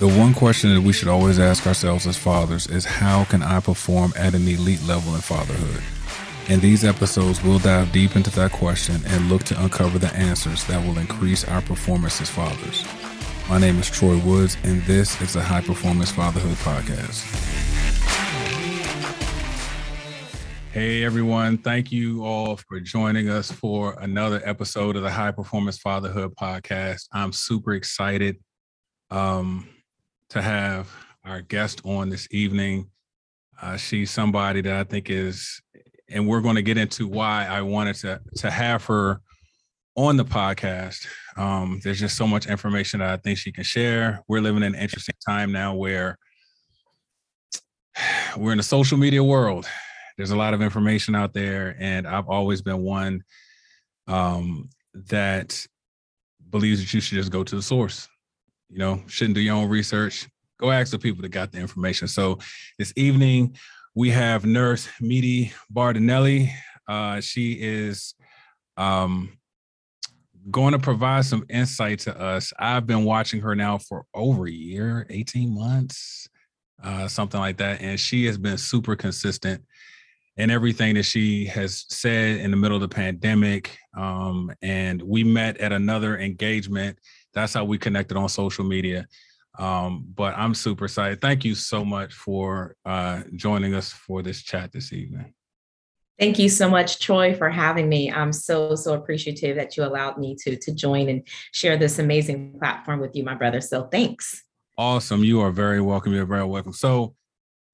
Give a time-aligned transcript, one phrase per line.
[0.00, 3.60] The one question that we should always ask ourselves as fathers is how can I
[3.60, 5.82] perform at an elite level in fatherhood?
[6.48, 10.64] In these episodes, we'll dive deep into that question and look to uncover the answers
[10.68, 12.82] that will increase our performance as fathers.
[13.50, 17.20] My name is Troy Woods, and this is the High Performance Fatherhood Podcast.
[20.72, 25.76] Hey everyone, thank you all for joining us for another episode of the High Performance
[25.76, 27.06] Fatherhood Podcast.
[27.12, 28.38] I'm super excited.
[29.10, 29.68] Um,
[30.30, 30.88] to have
[31.24, 32.88] our guest on this evening.
[33.60, 35.60] Uh, she's somebody that I think is,
[36.08, 39.20] and we're going to get into why I wanted to to have her
[39.96, 41.06] on the podcast.
[41.36, 44.22] Um, there's just so much information that I think she can share.
[44.28, 46.16] We're living in an interesting time now where
[48.36, 49.66] we're in a social media world.
[50.16, 53.22] There's a lot of information out there, and I've always been one
[54.06, 55.66] um, that
[56.50, 58.08] believes that you should just go to the source
[58.70, 60.28] you know, shouldn't do your own research.
[60.58, 62.06] Go ask the people that got the information.
[62.08, 62.38] So
[62.78, 63.56] this evening
[63.94, 66.48] we have Nurse Meedie Bardonille.
[66.86, 68.14] Uh, she is
[68.76, 69.36] um,
[70.50, 72.52] going to provide some insight to us.
[72.58, 76.28] I've been watching her now for over a year, 18 months,
[76.82, 77.80] uh, something like that.
[77.80, 79.64] And she has been super consistent
[80.36, 83.76] in everything that she has said in the middle of the pandemic.
[83.96, 86.98] Um, and we met at another engagement
[87.34, 89.06] that's how we connected on social media.
[89.58, 91.20] Um, but I'm super excited.
[91.20, 95.34] Thank you so much for uh, joining us for this chat this evening.
[96.18, 98.12] Thank you so much, Troy, for having me.
[98.12, 102.58] I'm so, so appreciative that you allowed me to, to join and share this amazing
[102.58, 103.60] platform with you, my brother.
[103.60, 104.44] So thanks.
[104.76, 105.24] Awesome.
[105.24, 106.12] You are very welcome.
[106.12, 106.72] You're very welcome.
[106.72, 107.14] So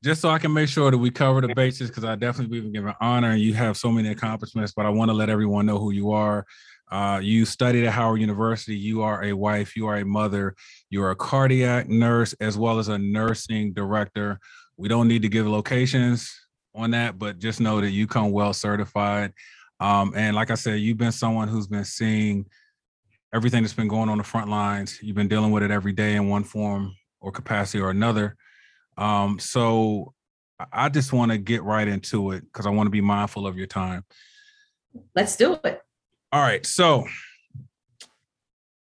[0.04, 2.66] just so I can make sure that we cover the bases, because I definitely believe
[2.66, 5.66] in giving honor and you have so many accomplishments, but I want to let everyone
[5.66, 6.46] know who you are.
[6.90, 8.76] Uh, you studied at Howard University.
[8.76, 9.76] You are a wife.
[9.76, 10.54] You are a mother.
[10.90, 14.38] You are a cardiac nurse as well as a nursing director.
[14.76, 16.32] We don't need to give locations
[16.74, 19.32] on that, but just know that you come well certified.
[19.80, 22.46] Um, and like I said, you've been someone who's been seeing
[23.34, 24.98] everything that's been going on the front lines.
[25.02, 28.36] You've been dealing with it every day in one form or capacity or another.
[28.96, 30.14] Um, so
[30.72, 33.58] I just want to get right into it because I want to be mindful of
[33.58, 34.04] your time.
[35.14, 35.82] Let's do it.
[36.32, 36.64] All right.
[36.66, 37.06] So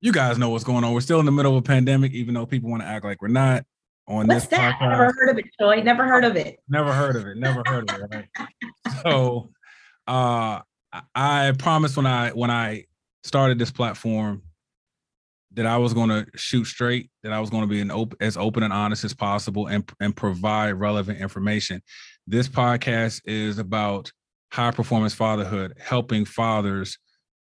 [0.01, 0.93] you guys know what's going on.
[0.93, 3.21] We're still in the middle of a pandemic, even though people want to act like
[3.21, 3.63] we're not.
[4.07, 4.75] On what's this that?
[4.75, 4.89] Podcast.
[4.89, 5.81] Never heard of it, Joy.
[5.81, 6.59] Never heard of it.
[6.69, 7.37] Never heard of it.
[7.37, 8.27] Never heard of it.
[8.37, 8.47] Right?
[9.03, 9.49] so
[10.07, 10.59] uh
[11.15, 12.85] I promised when I when I
[13.23, 14.43] started this platform
[15.55, 18.15] that I was going to shoot straight, that I was going to be an op-
[18.19, 21.81] as open and honest as possible and, and provide relevant information.
[22.27, 24.11] This podcast is about
[24.51, 26.97] high performance fatherhood, helping fathers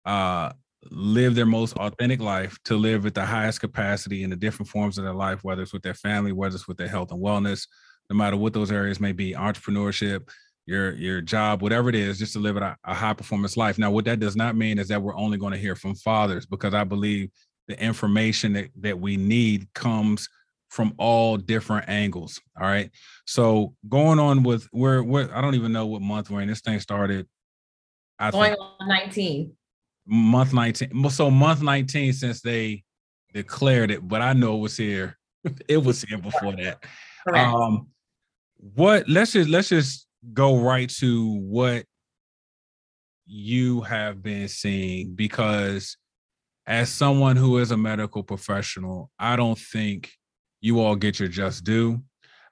[0.04, 0.52] uh,
[0.90, 4.98] live their most authentic life, to live at the highest capacity in the different forms
[4.98, 7.66] of their life, whether it's with their family, whether it's with their health and wellness,
[8.10, 10.28] no matter what those areas may be, entrepreneurship,
[10.66, 13.78] your your job, whatever it is, just to live a, a high performance life.
[13.78, 16.46] Now, what that does not mean is that we're only going to hear from fathers,
[16.46, 17.30] because I believe
[17.68, 20.28] the information that, that we need comes
[20.68, 22.40] from all different angles.
[22.60, 22.90] All right.
[23.26, 26.48] So going on with where where I don't even know what month we're in.
[26.48, 27.26] This thing started.
[28.18, 29.52] I going think, on 19
[30.06, 32.82] month 19 so month 19 since they
[33.32, 35.18] declared it but i know it was here.
[35.68, 36.84] It was here before that.
[37.26, 37.54] Correct.
[37.54, 37.88] um
[38.56, 41.84] what let's just let's just go right to what
[43.26, 45.96] you have been seeing because
[46.66, 50.12] as someone who is a medical professional i don't think
[50.62, 52.00] you all get your just due.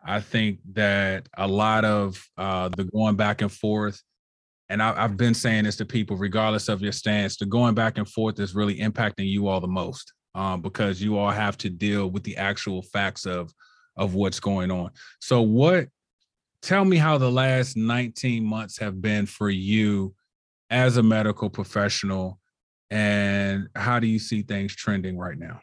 [0.05, 4.03] I think that a lot of uh the going back and forth
[4.71, 7.99] and I, have been saying this to people, regardless of your stance, the going back
[7.99, 11.69] and forth is really impacting you all the most um, because you all have to
[11.69, 13.53] deal with the actual facts of
[13.97, 14.91] of what's going on.
[15.21, 15.89] So, what?
[16.63, 20.15] Tell me how the last 19 months have been for you
[20.69, 22.39] as a medical professional,
[22.91, 25.61] and how do you see things trending right now?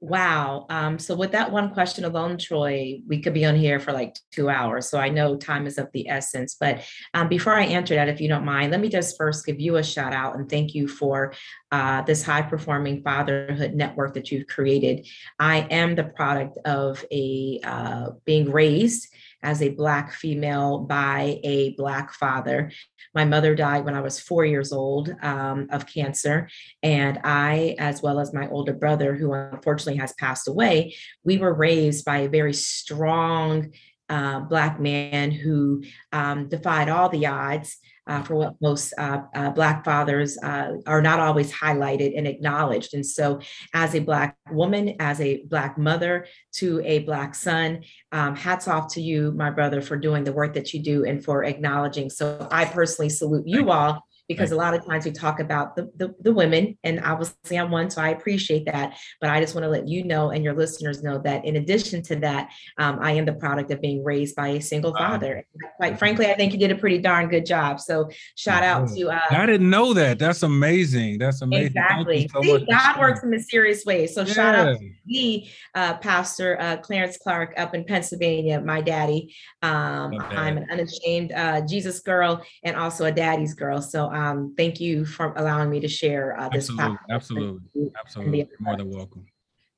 [0.00, 0.66] Wow.
[0.70, 4.16] Um, so with that one question alone, Troy, we could be on here for like
[4.30, 4.88] two hours.
[4.88, 6.56] So I know time is of the essence.
[6.58, 6.84] But
[7.14, 9.76] um, before I answer that, if you don't mind, let me just first give you
[9.76, 11.34] a shout out and thank you for
[11.72, 15.08] uh, this high performing fatherhood network that you've created.
[15.40, 19.08] I am the product of a uh, being raised
[19.42, 22.70] as a Black female by a Black father.
[23.14, 26.48] My mother died when I was four years old um, of cancer.
[26.82, 30.94] And I, as well as my older brother, who unfortunately has passed away,
[31.24, 33.72] we were raised by a very strong
[34.08, 35.82] uh, Black man who
[36.12, 37.78] um, defied all the odds.
[38.08, 42.94] Uh, for what most uh, uh, Black fathers uh, are not always highlighted and acknowledged.
[42.94, 43.40] And so,
[43.74, 48.92] as a Black woman, as a Black mother to a Black son, um, hats off
[48.94, 52.10] to you, my brother, for doing the work that you do and for acknowledging.
[52.10, 55.90] So, I personally salute you all because a lot of times we talk about the,
[55.96, 59.64] the, the, women and obviously i'm one so i appreciate that but i just want
[59.64, 63.10] to let you know and your listeners know that in addition to that um, i
[63.10, 65.44] am the product of being raised by a single father
[65.76, 69.10] quite frankly i think you did a pretty darn good job so shout out to
[69.10, 73.30] uh, i didn't know that that's amazing that's amazing exactly so See, god works in
[73.30, 74.32] mysterious ways so yeah.
[74.32, 80.14] shout out to me uh, pastor uh, clarence clark up in pennsylvania my daddy um,
[80.14, 80.36] okay.
[80.36, 85.04] i'm an unashamed uh, jesus girl and also a daddy's girl so um, thank you
[85.04, 86.68] for allowing me to share uh, this.
[86.70, 88.38] Absolutely, absolutely, absolutely.
[88.38, 89.26] You're More than welcome.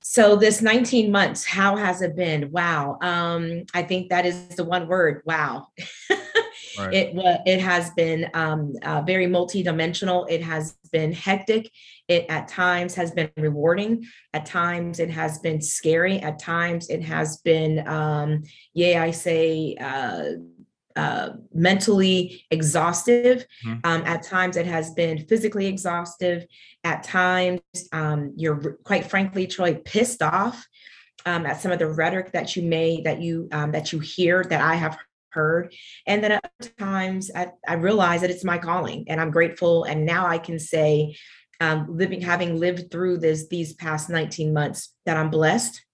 [0.03, 2.51] So this 19 months, how has it been?
[2.51, 2.99] Wow.
[3.03, 5.23] Um, I think that is the one word.
[5.27, 5.69] Wow.
[6.79, 6.95] right.
[6.95, 10.27] It it has been um, uh, very multidimensional.
[10.31, 11.71] It has been hectic.
[12.09, 14.05] It at times has been rewarding.
[14.33, 16.19] At times it has been scary.
[16.19, 19.77] At times it has been, um, yeah, I say.
[19.79, 20.25] Uh,
[20.97, 23.47] uh, mentally exhaustive.
[23.65, 23.81] Mm-hmm.
[23.85, 26.47] Um, at times, it has been physically exhaustive.
[26.85, 27.61] At times,
[27.93, 30.67] um, you're quite frankly, Troy, pissed off
[31.27, 34.45] um, at some of the rhetoric that you may that you um, that you hear
[34.45, 34.99] that I have
[35.31, 35.73] heard,
[36.07, 39.85] and then at times I, I realize that it's my calling, and I'm grateful.
[39.85, 41.17] And now I can say,
[41.61, 45.85] um, living, having lived through this these past 19 months, that I'm blessed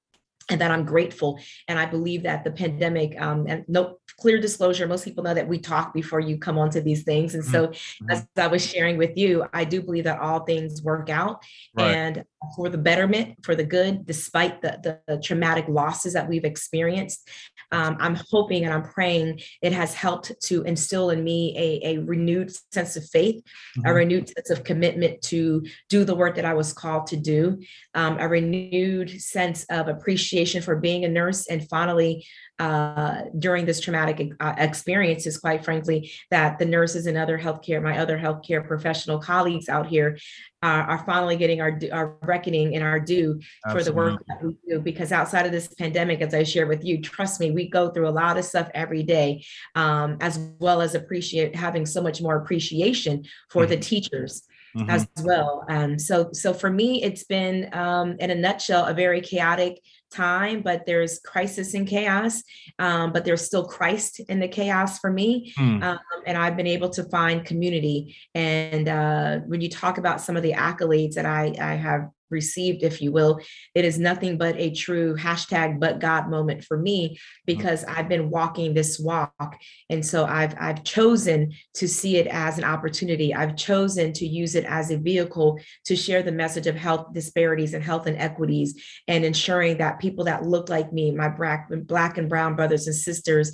[0.49, 1.39] and that I'm grateful.
[1.69, 5.47] And I believe that the pandemic, um, and no clear disclosure, most people know that
[5.47, 7.35] we talk before you come onto these things.
[7.35, 8.11] And so, mm-hmm.
[8.11, 11.43] as I was sharing with you, I do believe that all things work out
[11.77, 11.95] right.
[11.95, 12.25] and
[12.55, 17.29] for the betterment, for the good, despite the, the, traumatic losses that we've experienced.
[17.73, 21.99] Um, I'm hoping and I'm praying it has helped to instill in me a, a
[21.99, 23.43] renewed sense of faith,
[23.79, 23.89] mm-hmm.
[23.89, 27.61] a renewed sense of commitment to do the work that I was called to do,
[27.95, 32.27] um, a renewed sense of appreciation for being a nurse, and finally,
[32.59, 37.99] uh, during this traumatic uh, is quite frankly, that the nurses and other healthcare, my
[37.99, 40.19] other healthcare professional colleagues out here
[40.63, 43.79] are, are finally getting our, our reckoning and our due Absolutely.
[43.79, 44.81] for the work that we do.
[44.81, 48.09] Because outside of this pandemic, as I shared with you, trust me, we go through
[48.09, 49.45] a lot of stuff every day,
[49.75, 53.71] um, as well as appreciate having so much more appreciation for mm-hmm.
[53.71, 54.43] the teachers.
[54.77, 54.91] Mm-hmm.
[54.91, 55.65] as well.
[55.71, 59.81] Um, so, so for me, it's been, um, in a nutshell, a very chaotic
[60.13, 62.43] time, but there's crisis and chaos,
[62.79, 65.55] um, but there's still Christ in the chaos for me.
[65.59, 65.83] Mm.
[65.83, 68.17] Um, and I've been able to find community.
[68.35, 72.83] And uh, when you talk about some of the accolades that I, I have received,
[72.83, 73.41] if you will,
[73.75, 77.19] it is nothing but a true hashtag but God moment for me mm.
[77.45, 79.57] because I've been walking this walk.
[79.91, 83.35] And so I've I've chosen to see it as an opportunity.
[83.35, 87.75] I've chosen to use it as a vehicle to share the message of health disparities
[87.75, 92.29] and health inequities and ensuring that people that look like me, my black, black and
[92.29, 93.53] brown brothers and sisters,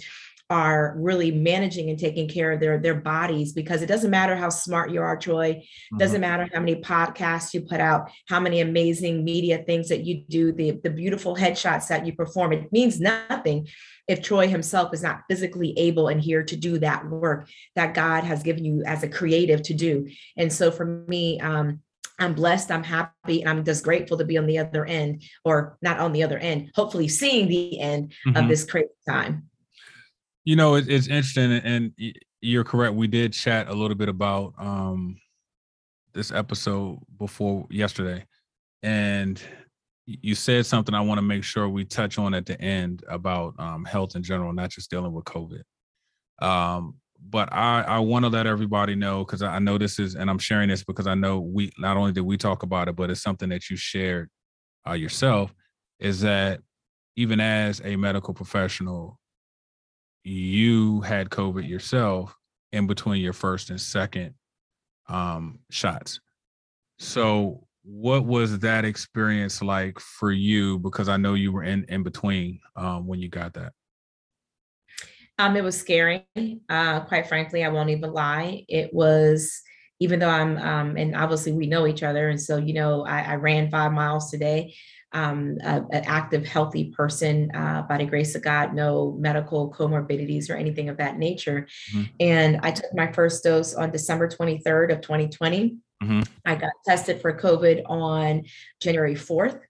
[0.53, 4.51] are really managing and taking care of their their bodies because it doesn't matter how
[4.51, 5.97] smart you are troy mm-hmm.
[5.97, 10.23] doesn't matter how many podcasts you put out how many amazing media things that you
[10.29, 13.67] do the the beautiful headshots that you perform it means nothing
[14.09, 18.23] if troy himself is not physically able and here to do that work that god
[18.23, 20.07] has given you as a creative to do
[20.37, 21.81] and so for me um
[22.19, 25.77] I'm blessed, I'm happy, and I'm just grateful to be on the other end, or
[25.83, 28.37] not on the other end, hopefully seeing the end mm-hmm.
[28.37, 29.49] of this crazy time.
[30.45, 31.93] You know, it, it's interesting, and
[32.41, 32.95] you're correct.
[32.95, 35.17] We did chat a little bit about um,
[36.15, 38.27] this episode before yesterday,
[38.83, 39.41] and
[40.07, 43.55] you said something I want to make sure we touch on at the end about
[43.59, 45.63] um, health in general, not just dealing with COVID.
[46.41, 46.97] Um,
[47.31, 50.41] but I, I want to let everybody know because I know this is, and I'm
[50.41, 53.23] sharing this because I know we not only did we talk about it, but it's
[53.23, 54.29] something that you shared
[54.89, 55.55] uh, yourself.
[56.01, 56.61] Is that
[57.15, 59.21] even as a medical professional,
[60.25, 62.37] you had COVID yourself
[62.73, 64.35] in between your first and second
[65.09, 66.21] um, shots.
[66.99, 70.79] So, what was that experience like for you?
[70.79, 73.73] Because I know you were in in between um, when you got that.
[75.39, 76.25] Um, it was scary.
[76.69, 78.65] Uh, quite frankly, I won't even lie.
[78.69, 79.61] It was,
[79.99, 83.23] even though I'm, um, and obviously we know each other, and so you know, I,
[83.23, 84.75] I ran five miles today
[85.13, 90.51] um, a, an active, healthy person uh, by the grace of God, no medical comorbidities
[90.51, 91.67] or anything of that nature.
[91.95, 92.03] Mm-hmm.
[92.21, 95.77] And I took my first dose on December 23rd of 2020.
[96.03, 96.23] Mm-hmm.
[96.45, 98.45] I got tested for COVID on
[98.81, 99.61] January 4th.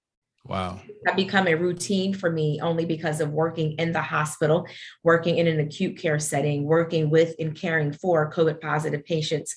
[0.46, 0.80] Wow.
[1.06, 4.66] Have become a routine for me only because of working in the hospital,
[5.04, 9.56] working in an acute care setting, working with and caring for COVID positive patients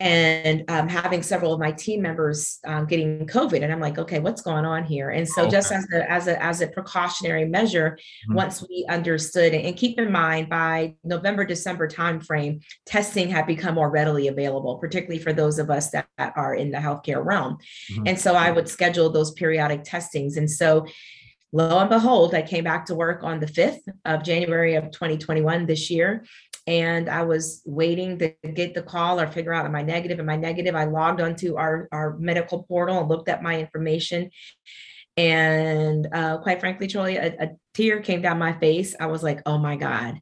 [0.00, 4.20] and um, having several of my team members um, getting COVID, and I'm like, okay,
[4.20, 5.10] what's going on here?
[5.10, 5.50] And so, okay.
[5.50, 8.34] just as a as a as a precautionary measure, mm-hmm.
[8.34, 13.90] once we understood, and keep in mind, by November December timeframe, testing had become more
[13.90, 17.58] readily available, particularly for those of us that, that are in the healthcare realm.
[17.92, 18.06] Mm-hmm.
[18.06, 20.86] And so, I would schedule those periodic testings, and so
[21.52, 25.66] lo and behold, I came back to work on the 5th of January of 2021
[25.66, 26.24] this year
[26.68, 30.20] and I was waiting to get the call or figure out am I negative?
[30.20, 30.74] Am I negative?
[30.74, 34.28] I logged onto our, our medical portal and looked at my information.
[35.16, 38.94] And uh, quite frankly, Troy, a, a tear came down my face.
[39.00, 40.20] I was like, oh my God,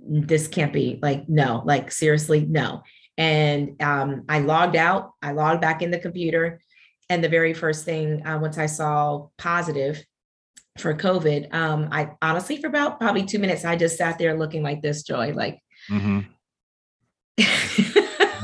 [0.00, 2.82] this can't be like, no, like seriously, no.
[3.16, 6.60] And um, I logged out, I logged back in the computer.
[7.08, 10.04] And the very first thing, uh, once I saw positive
[10.78, 14.64] for COVID, um, I honestly, for about probably two minutes, I just sat there looking
[14.64, 16.20] like this, Joy, like, Mm-hmm.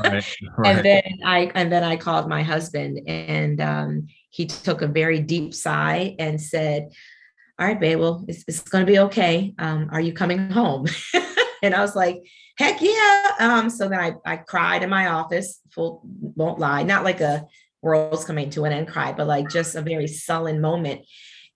[0.05, 0.77] right, right.
[0.77, 5.21] And then I and then I called my husband, and um, he took a very
[5.21, 6.91] deep sigh and said,
[7.59, 9.55] "All right, babe, well, it's, it's going to be okay.
[9.59, 10.87] Um, are you coming home?"
[11.63, 12.23] and I was like,
[12.59, 15.61] "Heck yeah!" Um, so then I I cried in my office.
[15.71, 17.47] Full won't lie, not like a
[17.83, 21.03] world's coming to an end cry, but like just a very sullen moment.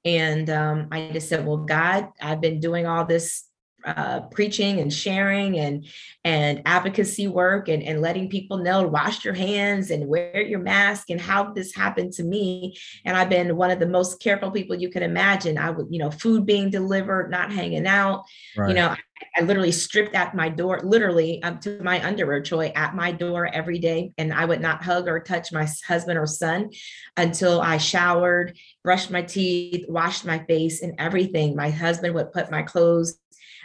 [0.04, 3.44] And um, I just said, Well, God, I've been doing all this
[3.86, 5.86] uh, preaching and sharing and
[6.24, 11.10] and advocacy work and, and letting people know wash your hands and wear your mask
[11.10, 12.76] and how this happened to me.
[13.04, 15.56] And i've been one of the most careful people you can imagine.
[15.58, 18.24] I would you know food being delivered not hanging out.
[18.56, 18.68] Right.
[18.68, 18.94] you know
[19.38, 23.46] I, literally stripped at my door literally up to my underwear troy at my door
[23.46, 26.68] every day and i would not hug or touch my husband or son
[27.16, 31.56] until i showered brushed my teeth washed my face and everything.
[31.56, 33.18] My husband would put my clothes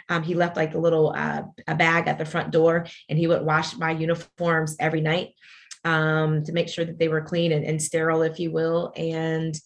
[0.08, 3.26] um, he left like a little uh, a bag at the front door, and he
[3.26, 5.30] would wash my uniforms every night
[5.84, 8.92] um, to make sure that they were clean and, and sterile, if you will.
[8.96, 9.58] And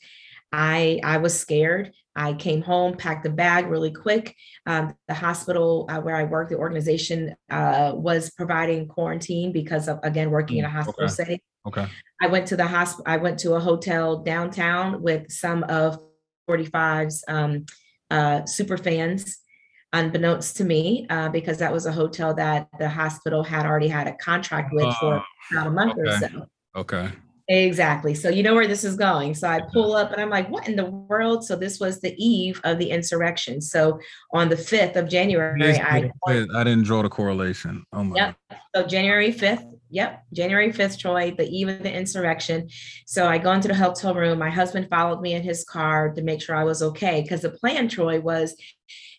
[0.52, 1.92] I I was scared.
[2.14, 4.34] I came home, packed a bag really quick.
[4.64, 10.00] Um, the hospital uh, where I work, the organization uh, was providing quarantine because of
[10.02, 11.12] again working in a mm, hospital okay.
[11.12, 11.40] setting.
[11.66, 11.86] Okay.
[12.22, 13.04] I went to the hospital.
[13.06, 16.00] I went to a hotel downtown with some of
[16.48, 17.66] 45's um,
[18.10, 19.38] uh, super fans
[19.92, 24.06] unbeknownst to me, uh, because that was a hotel that the hospital had already had
[24.06, 26.02] a contract with for oh, about a month okay.
[26.02, 26.46] or so.
[26.76, 27.10] Okay.
[27.48, 28.12] Exactly.
[28.12, 29.34] So you know where this is going.
[29.34, 31.44] So I pull up and I'm like, what in the world?
[31.44, 33.60] So this was the eve of the insurrection.
[33.60, 34.00] So
[34.32, 37.84] on the 5th of January, I I didn't draw the correlation.
[37.92, 38.36] Oh my yep.
[38.74, 39.64] So January 5th.
[39.90, 40.24] Yep.
[40.32, 42.68] January 5th, Troy, the eve of the insurrection.
[43.06, 44.40] So I go into the hotel room.
[44.40, 47.22] My husband followed me in his car to make sure I was okay.
[47.22, 48.56] Because the plan, Troy, was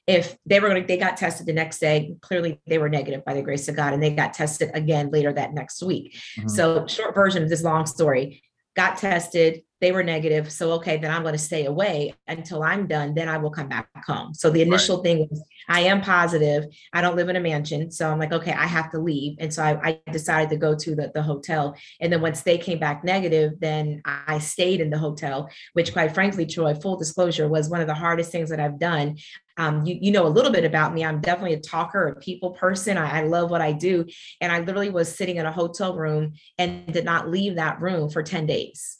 [0.07, 2.15] if they were going to, they got tested the next day.
[2.21, 5.33] Clearly, they were negative by the grace of God, and they got tested again later
[5.33, 6.17] that next week.
[6.37, 6.47] Mm-hmm.
[6.47, 8.41] So, short version of this long story
[8.75, 10.51] got tested, they were negative.
[10.51, 13.13] So, okay, then I'm going to stay away until I'm done.
[13.13, 14.33] Then I will come back home.
[14.33, 15.03] So, the initial right.
[15.03, 16.65] thing was, I am positive.
[16.93, 17.91] I don't live in a mansion.
[17.91, 19.37] So, I'm like, okay, I have to leave.
[19.39, 21.75] And so, I, I decided to go to the, the hotel.
[22.01, 26.13] And then, once they came back negative, then I stayed in the hotel, which, quite
[26.13, 29.17] frankly, Troy, full disclosure, was one of the hardest things that I've done
[29.59, 31.03] um, you, you know a little bit about me.
[31.03, 32.95] I'm definitely a talker, a people person.
[32.95, 34.05] I, I love what I do.
[34.39, 38.11] And I literally was sitting in a hotel room and did not leave that room
[38.11, 38.99] for 10 days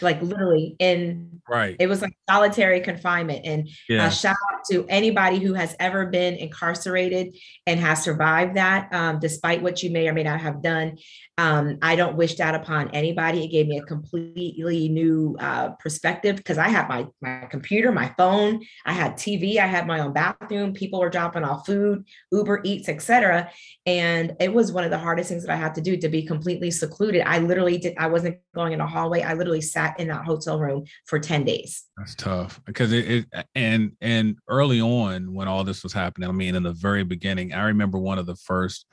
[0.00, 4.06] like literally in right it was like solitary confinement and yeah.
[4.06, 7.34] uh, shout out to anybody who has ever been incarcerated
[7.66, 10.96] and has survived that um, despite what you may or may not have done
[11.40, 13.44] um, I don't wish that upon anybody.
[13.44, 18.12] It gave me a completely new uh, perspective because I had my my computer, my
[18.18, 20.74] phone, I had TV, I had my own bathroom.
[20.74, 23.50] People were dropping off food, Uber Eats, etc.
[23.86, 26.26] And it was one of the hardest things that I had to do to be
[26.26, 27.22] completely secluded.
[27.22, 27.94] I literally did.
[27.96, 29.22] I wasn't going in a hallway.
[29.22, 31.84] I literally sat in that hotel room for ten days.
[31.96, 36.28] That's tough because it, it and and early on when all this was happening.
[36.28, 38.86] I mean, in the very beginning, I remember one of the first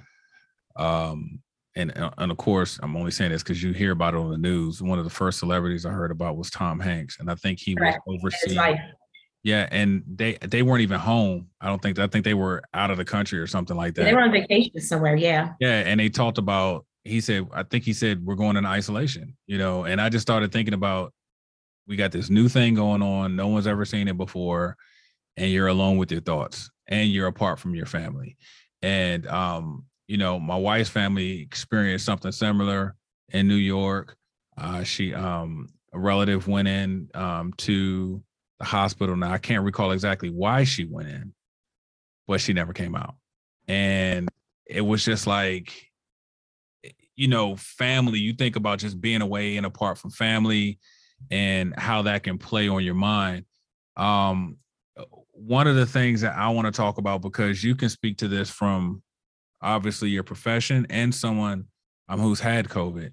[0.75, 1.39] um
[1.75, 4.31] and uh, and of course, I'm only saying this because you hear about it on
[4.31, 4.81] the news.
[4.81, 7.75] One of the first celebrities I heard about was Tom Hanks, and I think he
[7.75, 7.99] Correct.
[8.05, 8.79] was overseeing.
[9.43, 11.47] Yeah, and they they weren't even home.
[11.61, 14.03] I don't think I think they were out of the country or something like that.
[14.03, 15.15] They were on vacation somewhere.
[15.15, 15.53] Yeah.
[15.59, 16.85] Yeah, and they talked about.
[17.07, 19.35] He said, I think he said we're going in isolation.
[19.47, 21.13] You know, and I just started thinking about
[21.87, 23.35] we got this new thing going on.
[23.35, 24.75] No one's ever seen it before,
[25.37, 28.37] and you're alone with your thoughts, and you're apart from your family.
[28.81, 32.95] And um, you know, my wife's family experienced something similar
[33.29, 34.15] in New York.
[34.57, 38.21] Uh, she um, a relative went in um, to
[38.59, 39.15] the hospital.
[39.15, 41.33] Now I can't recall exactly why she went in,
[42.27, 43.15] but she never came out.
[43.67, 44.29] And
[44.65, 45.87] it was just like,
[47.17, 48.19] you know, family.
[48.19, 50.79] You think about just being away and apart from family
[51.29, 53.45] and how that can play on your mind.
[53.97, 54.57] Um,
[55.33, 58.27] one of the things that I want to talk about because you can speak to
[58.27, 59.01] this from
[59.62, 61.65] obviously your profession and someone
[62.07, 63.12] um, who's had COVID,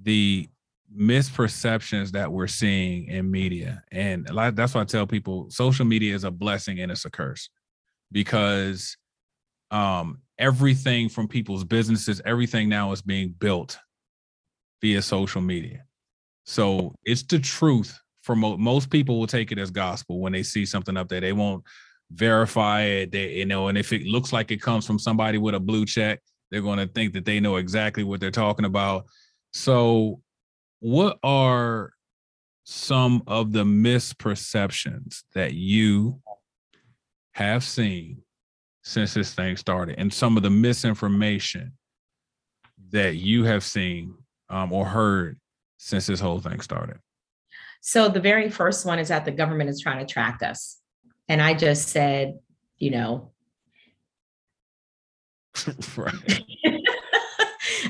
[0.00, 0.48] the
[0.94, 3.82] misperceptions that we're seeing in media.
[3.90, 7.10] And lot, that's why I tell people social media is a blessing and it's a
[7.10, 7.48] curse
[8.10, 8.96] because
[9.70, 13.78] um, everything from people's businesses, everything now is being built
[14.80, 15.84] via social media.
[16.44, 20.42] So it's the truth for mo- most people will take it as gospel when they
[20.42, 21.20] see something up there.
[21.20, 21.62] They won't
[22.10, 23.12] verify it.
[23.12, 25.86] They, you know, and if it looks like it comes from somebody with a blue
[25.86, 26.20] check,
[26.50, 29.06] they're going to think that they know exactly what they're talking about.
[29.52, 30.20] So,
[30.80, 31.92] what are
[32.64, 36.20] some of the misperceptions that you
[37.32, 38.22] have seen
[38.82, 41.72] since this thing started, and some of the misinformation
[42.90, 44.14] that you have seen
[44.50, 45.38] um, or heard
[45.78, 46.98] since this whole thing started?
[47.80, 50.78] So, the very first one is that the government is trying to track us.
[51.28, 52.38] And I just said,
[52.78, 53.32] you know,
[55.96, 56.42] right.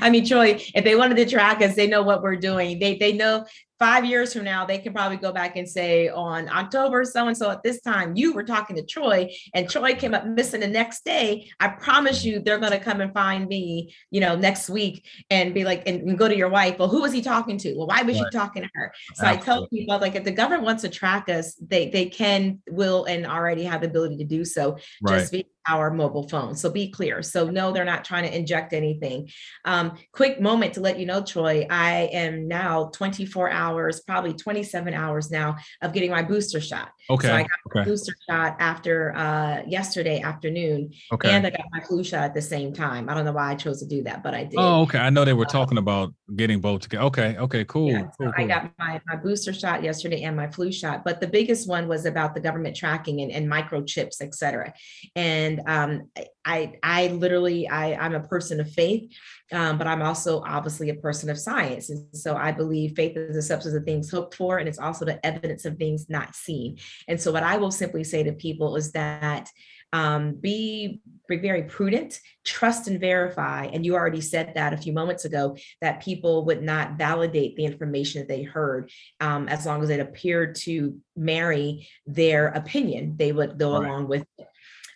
[0.01, 2.79] I mean, Troy, if they wanted to track us, they know what we're doing.
[2.79, 3.45] They they know
[3.79, 7.37] five years from now, they can probably go back and say on October so and
[7.37, 10.67] so at this time, you were talking to Troy and Troy came up missing the
[10.67, 11.49] next day.
[11.59, 15.53] I promise you, they're going to come and find me, you know, next week and
[15.53, 16.79] be like, and, and go to your wife.
[16.79, 17.75] Well, who was he talking to?
[17.75, 18.25] Well, why was right.
[18.25, 18.93] you talking to her?
[19.15, 19.41] So Absolutely.
[19.41, 23.05] I tell people, like, if the government wants to track us, they they can, will,
[23.05, 24.77] and already have the ability to do so.
[25.01, 25.19] Right.
[25.19, 26.55] Just be our mobile phone.
[26.55, 27.21] So be clear.
[27.23, 29.29] So no, they're not trying to inject anything.
[29.65, 34.93] Um, quick moment to let you know, Troy, I am now 24 hours, probably 27
[34.93, 36.91] hours now of getting my booster shot.
[37.09, 37.27] Okay.
[37.27, 37.79] So I got okay.
[37.79, 40.91] my booster shot after uh, yesterday afternoon.
[41.11, 41.29] Okay.
[41.29, 43.09] And I got my flu shot at the same time.
[43.09, 44.55] I don't know why I chose to do that, but I did.
[44.57, 44.99] Oh, okay.
[44.99, 47.03] I know they were uh, talking about getting both together.
[47.05, 47.37] Okay.
[47.37, 47.65] Okay.
[47.65, 47.91] Cool.
[47.91, 51.03] Yeah, so cool, I got my, my booster shot yesterday and my flu shot.
[51.03, 54.73] But the biggest one was about the government tracking and, and microchips, et cetera.
[55.15, 56.09] And and um,
[56.45, 59.11] I, I literally, I, I'm a person of faith,
[59.51, 61.89] um, but I'm also obviously a person of science.
[61.89, 65.05] And so I believe faith is the substance of things hoped for, and it's also
[65.05, 66.77] the evidence of things not seen.
[67.07, 69.49] And so what I will simply say to people is that
[69.93, 73.65] um, be, be very prudent, trust and verify.
[73.65, 77.65] And you already said that a few moments ago that people would not validate the
[77.65, 83.17] information that they heard um, as long as it appeared to marry their opinion.
[83.17, 83.87] They would go right.
[83.87, 84.47] along with it.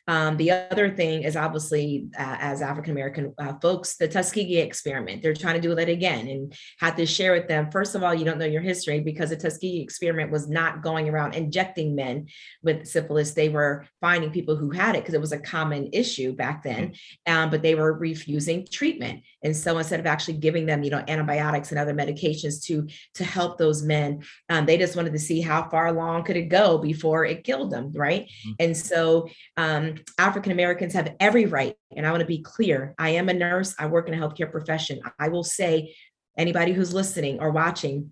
[0.07, 5.21] Um, the other thing is obviously, uh, as African American uh, folks, the Tuskegee experiment.
[5.21, 7.69] They're trying to do that again and had to share with them.
[7.71, 11.09] First of all, you don't know your history because the Tuskegee experiment was not going
[11.09, 12.27] around injecting men
[12.63, 13.33] with syphilis.
[13.33, 16.93] They were finding people who had it because it was a common issue back then,
[17.25, 19.23] um, but they were refusing treatment.
[19.43, 23.23] And so instead of actually giving them, you know, antibiotics and other medications to to
[23.25, 26.77] help those men, um, they just wanted to see how far along could it go
[26.77, 28.23] before it killed them, right?
[28.23, 28.51] Mm-hmm.
[28.59, 33.09] And so um, African Americans have every right, and I want to be clear I
[33.11, 34.99] am a nurse, I work in a healthcare profession.
[35.19, 35.95] I will say,
[36.37, 38.11] anybody who's listening or watching,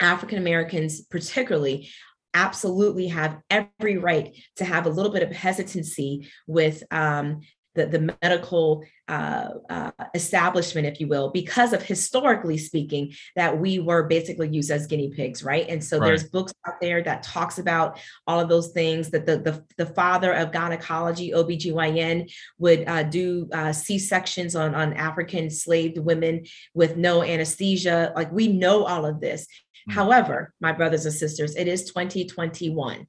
[0.00, 1.88] African Americans, particularly,
[2.34, 7.40] absolutely have every right to have a little bit of hesitancy with um,
[7.74, 13.78] the, the medical uh, uh, establishment, if you will, because of historically speaking, that we
[13.78, 15.68] were basically used as guinea pigs, right?
[15.68, 16.06] And so right.
[16.06, 19.92] there's books out there that talks about all of those things that the, the, the
[19.94, 26.96] father of gynecology, OBGYN, would uh, do uh, C-sections on, on African enslaved women with
[26.96, 28.12] no anesthesia.
[28.14, 29.42] Like we know all of this.
[29.42, 29.92] Mm-hmm.
[29.92, 33.06] However, my brothers and sisters, it is 2021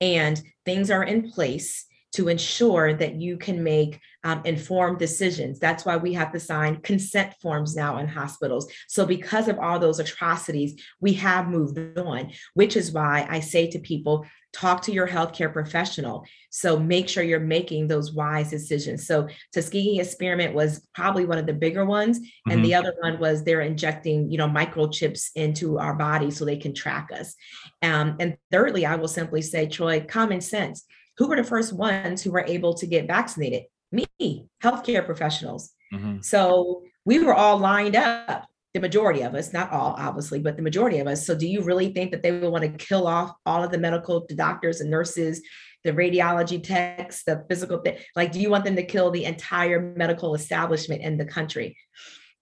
[0.00, 5.58] and things are in place to ensure that you can make um, informed decisions.
[5.58, 8.72] That's why we have to sign consent forms now in hospitals.
[8.88, 13.68] So, because of all those atrocities, we have moved on, which is why I say
[13.68, 16.24] to people, talk to your healthcare professional.
[16.48, 19.06] So make sure you're making those wise decisions.
[19.06, 22.18] So Tuskegee experiment was probably one of the bigger ones.
[22.18, 22.50] Mm-hmm.
[22.52, 26.56] And the other one was they're injecting, you know, microchips into our body so they
[26.56, 27.34] can track us.
[27.82, 30.86] Um, and thirdly, I will simply say, Troy, common sense
[31.18, 33.64] who were the first ones who were able to get vaccinated?
[33.92, 35.72] Me, healthcare professionals.
[35.92, 36.20] Mm-hmm.
[36.22, 40.62] So we were all lined up, the majority of us, not all, obviously, but the
[40.62, 41.26] majority of us.
[41.26, 43.78] So do you really think that they would want to kill off all of the
[43.78, 45.40] medical the doctors and nurses,
[45.84, 47.82] the radiology techs, the physical
[48.16, 51.76] like do you want them to kill the entire medical establishment in the country?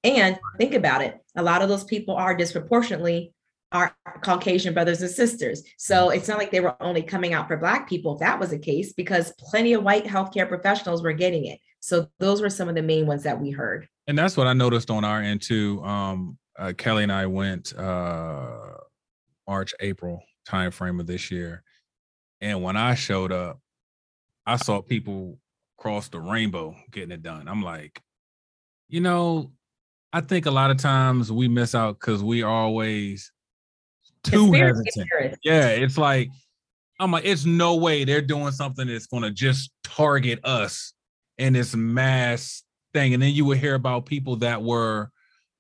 [0.02, 1.18] And think about it.
[1.36, 3.32] A lot of those people are disproportionately
[3.74, 5.62] our Caucasian brothers and sisters.
[5.76, 8.50] So it's not like they were only coming out for Black people, if that was
[8.50, 11.58] the case, because plenty of white healthcare professionals were getting it.
[11.80, 13.88] So those were some of the main ones that we heard.
[14.06, 15.82] And that's what I noticed on our end too.
[15.84, 18.76] Um, uh, Kelly and I went uh,
[19.48, 21.64] March, April timeframe of this year.
[22.40, 23.58] And when I showed up,
[24.46, 25.38] I saw people
[25.78, 27.48] cross the rainbow getting it done.
[27.48, 28.00] I'm like,
[28.88, 29.50] you know,
[30.12, 33.32] I think a lot of times we miss out because we always
[34.24, 35.08] too hesitant.
[35.42, 36.28] Yeah, it's like
[37.00, 40.92] I'm like, it's no way they're doing something that's gonna just target us
[41.38, 43.14] in this mass thing.
[43.14, 45.10] And then you would hear about people that were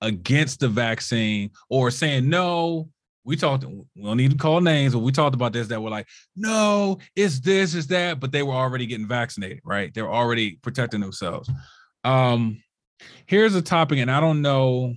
[0.00, 2.88] against the vaccine or saying no.
[3.26, 5.88] We talked, we don't need to call names, but we talked about this that were
[5.88, 9.94] like, no, it's this, it's that, but they were already getting vaccinated, right?
[9.94, 11.50] They're already protecting themselves.
[12.04, 12.62] Um,
[13.24, 14.94] here's a topic, and I don't know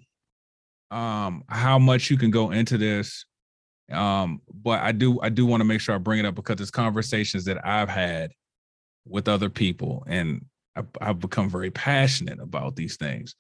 [0.92, 3.26] um how much you can go into this
[3.92, 6.60] um but i do i do want to make sure i bring it up because
[6.60, 8.32] it's conversations that i've had
[9.06, 10.44] with other people and
[10.76, 13.36] I've, I've become very passionate about these things.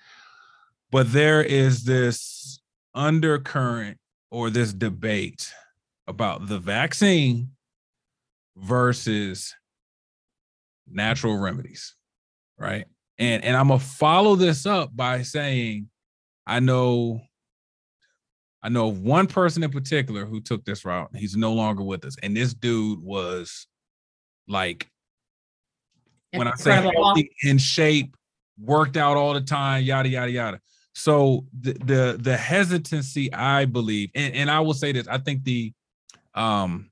[0.91, 2.59] But there is this
[2.95, 3.97] undercurrent
[4.31, 5.51] or this debate
[6.07, 7.51] about the vaccine
[8.55, 9.53] versus
[10.89, 11.93] natural remedies
[12.57, 12.85] right?
[13.19, 15.89] And and i'm gonna follow this up by saying
[16.45, 17.21] i know
[18.63, 21.09] I know one person in particular who took this route.
[21.15, 22.15] He's no longer with us.
[22.23, 23.67] And this dude was
[24.47, 24.89] like,
[26.33, 28.15] when I say healthy, in shape,
[28.59, 30.61] worked out all the time, yada, yada, yada.
[30.93, 35.43] So the the, the hesitancy, I believe, and, and I will say this, I think
[35.43, 35.73] the
[36.33, 36.89] um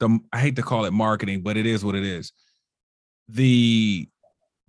[0.00, 2.32] the I hate to call it marketing, but it is what it is.
[3.28, 4.08] The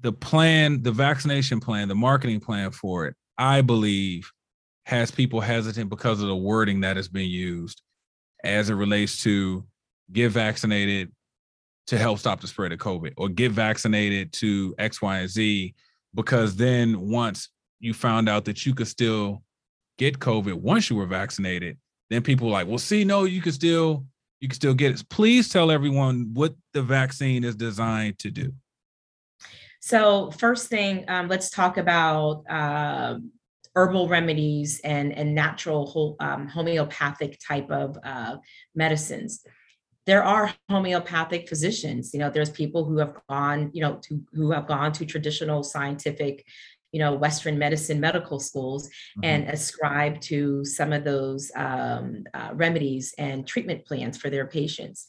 [0.02, 4.32] the plan, the vaccination plan, the marketing plan for it, I believe
[4.86, 7.82] has people hesitant because of the wording that has been used
[8.44, 9.66] as it relates to
[10.12, 11.12] get vaccinated
[11.88, 15.74] to help stop the spread of COVID or get vaccinated to X, Y, and Z.
[16.14, 19.44] Because then once you found out that you could still
[19.98, 21.78] get COVID once you were vaccinated,
[22.10, 24.06] then people like, well, see, no, you can still
[24.40, 25.10] you can still get it.
[25.10, 28.54] Please tell everyone what the vaccine is designed to do.
[29.80, 33.18] So first thing, um, let's talk about uh,
[33.76, 38.38] herbal remedies and, and natural um, homeopathic type of uh,
[38.74, 39.46] medicines
[40.06, 44.52] there are homeopathic physicians you know there's people who have gone you know to who
[44.52, 46.46] have gone to traditional scientific
[46.92, 49.26] you know western medicine medical schools mm-hmm.
[49.26, 55.08] and ascribe to some of those um, uh, remedies and treatment plans for their patients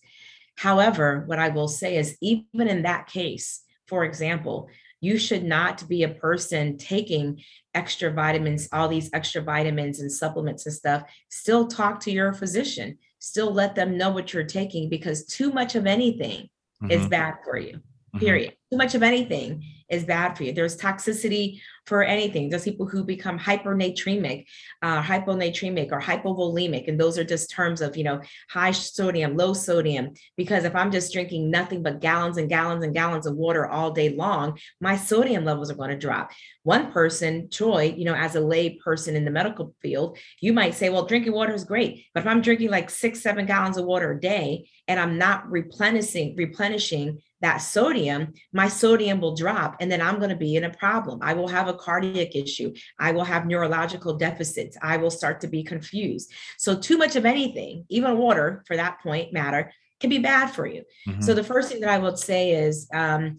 [0.56, 4.68] however what i will say is even in that case for example
[5.06, 7.40] you should not be a person taking
[7.74, 11.02] extra vitamins, all these extra vitamins and supplements and stuff.
[11.28, 15.76] Still talk to your physician, still let them know what you're taking because too much
[15.76, 16.48] of anything
[16.82, 16.90] mm-hmm.
[16.90, 18.18] is bad for you, mm-hmm.
[18.18, 18.54] period.
[18.70, 20.52] Too much of anything is bad for you.
[20.52, 22.48] There's toxicity for anything.
[22.48, 24.46] There's people who become hypernatremic,
[24.82, 29.54] uh, hyponatremic, or hypovolemic, and those are just terms of you know high sodium, low
[29.54, 30.14] sodium.
[30.36, 33.92] Because if I'm just drinking nothing but gallons and gallons and gallons of water all
[33.92, 36.32] day long, my sodium levels are going to drop.
[36.64, 40.74] One person, Joy, you know, as a lay person in the medical field, you might
[40.74, 43.84] say, well, drinking water is great, but if I'm drinking like six, seven gallons of
[43.84, 49.90] water a day and I'm not replenishing, replenishing that sodium, my sodium will drop and
[49.90, 51.20] then I'm going to be in a problem.
[51.22, 52.74] I will have a cardiac issue.
[52.98, 54.76] I will have neurological deficits.
[54.82, 56.32] I will start to be confused.
[56.58, 60.66] So, too much of anything, even water for that point matter, can be bad for
[60.66, 60.82] you.
[61.08, 61.22] Mm-hmm.
[61.22, 63.38] So, the first thing that I would say is, um,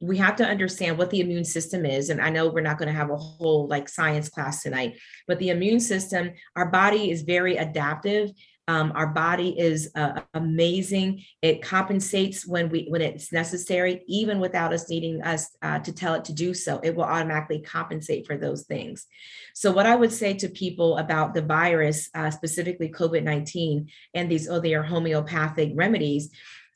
[0.00, 2.86] we have to understand what the immune system is and i know we're not going
[2.86, 7.22] to have a whole like science class tonight but the immune system our body is
[7.22, 8.30] very adaptive
[8.68, 11.24] um, our body is uh, amazing.
[11.40, 16.14] It compensates when we when it's necessary, even without us needing us uh, to tell
[16.14, 16.78] it to do so.
[16.84, 19.06] It will automatically compensate for those things.
[19.54, 24.30] So, what I would say to people about the virus, uh, specifically COVID nineteen, and
[24.30, 26.30] these other homeopathic remedies,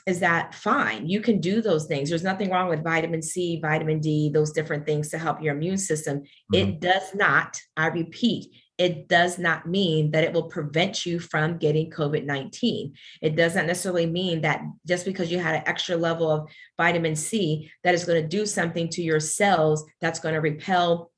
[0.06, 4.00] is that fine you can do those things there's nothing wrong with vitamin c vitamin
[4.00, 6.54] d those different things to help your immune system mm-hmm.
[6.56, 8.50] it does not i repeat
[8.82, 12.92] it does not mean that it will prevent you from getting COVID 19.
[13.20, 17.70] It doesn't necessarily mean that just because you had an extra level of vitamin C,
[17.84, 21.12] that is going to do something to your cells that's going to repel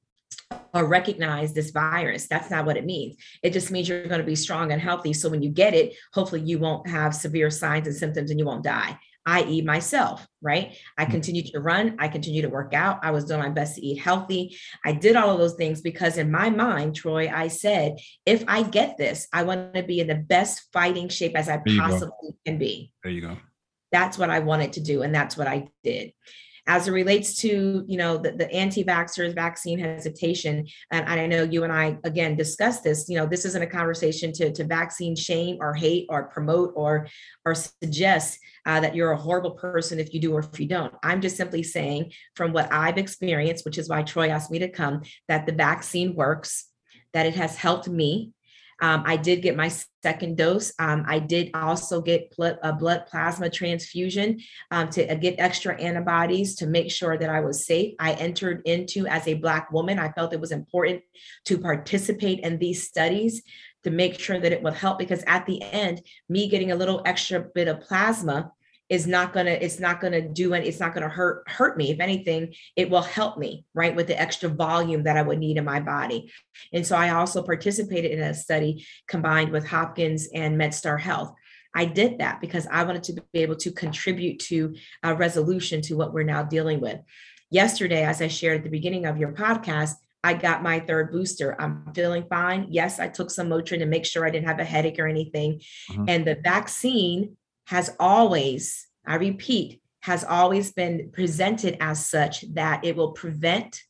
[0.75, 2.27] or recognize this virus.
[2.27, 3.17] That's not what it means.
[3.43, 5.15] It just means you're going to be strong and healthy.
[5.15, 8.45] So when you get it, hopefully you won't have severe signs and symptoms and you
[8.45, 8.99] won't die.
[9.27, 10.77] i.e., myself, right?
[10.99, 11.11] I Mhm.
[11.11, 13.97] continued to run, I continued to work out, I was doing my best to eat
[13.99, 14.57] healthy.
[14.85, 18.63] I did all of those things because in my mind, Troy, I said, if I
[18.63, 21.83] get this, I want to be in the best fighting shape as I you go.
[21.89, 22.93] possibly can be.
[23.03, 23.37] There you go.
[23.93, 26.13] That's what I wanted to do, and that's what I did.
[26.67, 31.63] As it relates to, you know, the, the anti-vaxxers, vaccine hesitation, and I know you
[31.63, 33.07] and I again discussed this.
[33.09, 37.07] You know, this isn't a conversation to to vaccine shame or hate or promote or
[37.45, 40.95] or suggest uh, that you're a horrible person if you do or if you don't.
[41.03, 44.69] I'm just simply saying from what I've experienced, which is why Troy asked me to
[44.69, 46.71] come, that the vaccine works,
[47.13, 48.33] that it has helped me.
[48.81, 49.71] Um, I did get my
[50.03, 50.73] second dose.
[50.79, 55.81] Um, I did also get blood, a blood plasma transfusion um, to uh, get extra
[55.81, 57.95] antibodies to make sure that I was safe.
[57.99, 59.99] I entered into as a Black woman.
[59.99, 61.03] I felt it was important
[61.47, 63.43] to participate in these studies
[63.85, 67.03] to make sure that it would help because at the end, me getting a little
[67.05, 68.51] extra bit of plasma
[68.89, 72.01] is not gonna it's not gonna do it it's not gonna hurt hurt me if
[72.01, 75.65] anything it will help me right with the extra volume that i would need in
[75.65, 76.31] my body
[76.73, 81.33] and so i also participated in a study combined with hopkins and medstar health
[81.75, 85.97] i did that because i wanted to be able to contribute to a resolution to
[85.97, 87.01] what we're now dealing with
[87.51, 89.95] yesterday as i shared at the beginning of your podcast
[90.27, 91.55] I got my third booster.
[91.61, 92.69] I'm feeling fine.
[92.71, 95.61] Yes, I took some Motrin to make sure I didn't have a headache or anything.
[95.93, 96.09] Mhm.
[96.09, 102.95] And the vaccine has always, I repeat, has always been presented as such that it
[102.95, 103.81] will prevent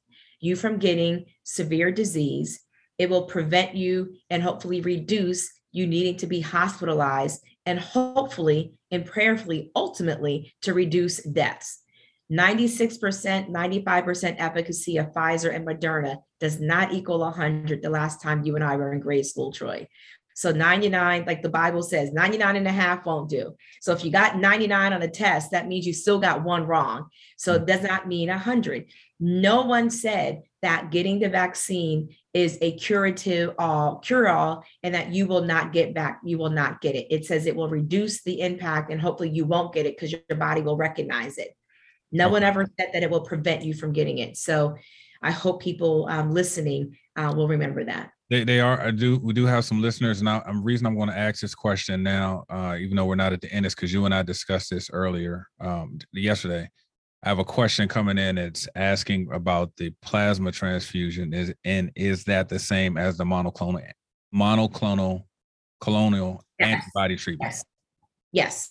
[0.40, 2.60] you from getting severe disease.
[2.98, 9.04] It will prevent you and hopefully reduce you needing to be hospitalized and hopefully and
[9.04, 11.80] prayerfully, ultimately, to reduce deaths.
[12.30, 18.54] 96%, 95% efficacy of Pfizer and Moderna does not equal 100 the last time you
[18.54, 19.88] and I were in grade school, Troy.
[20.34, 23.54] So 99, like the Bible says, 99 and a half won't do.
[23.80, 27.08] So if you got 99 on a test, that means you still got one wrong.
[27.36, 28.90] So it does not mean 100.
[29.20, 35.12] No one said that getting the vaccine is a curative all cure all and that
[35.12, 38.22] you will not get back you will not get it it says it will reduce
[38.22, 41.54] the impact and hopefully you won't get it because your body will recognize it
[42.10, 44.74] no one ever said that it will prevent you from getting it so
[45.22, 48.80] i hope people um, listening uh, will remember that They, they are.
[48.80, 49.18] I do.
[49.18, 50.40] We do have some listeners now.
[50.40, 53.40] The reason I'm going to ask this question now, uh, even though we're not at
[53.40, 56.68] the end, is because you and I discussed this earlier um, yesterday.
[57.22, 58.36] I have a question coming in.
[58.36, 61.32] It's asking about the plasma transfusion.
[61.32, 63.82] Is and is that the same as the monoclonal
[64.34, 65.24] monoclonal
[65.80, 66.82] colonial Yes.
[66.82, 67.52] antibody treatment?
[67.52, 67.64] Yes.
[68.32, 68.70] Yes.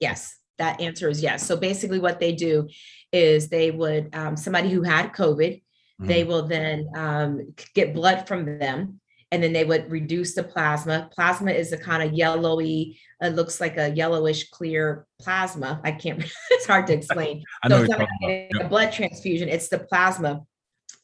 [0.00, 0.36] Yes.
[0.58, 1.46] That answer is yes.
[1.46, 2.68] So basically, what they do
[3.12, 5.62] is they would, um, somebody who had COVID,
[6.06, 9.00] they will then um, get blood from them
[9.32, 11.08] and then they would reduce the plasma.
[11.12, 15.80] Plasma is a kind of yellowy, it looks like a yellowish clear plasma.
[15.84, 17.44] I can't, it's hard to explain.
[17.62, 20.42] I know So it's not a blood transfusion, it's the plasma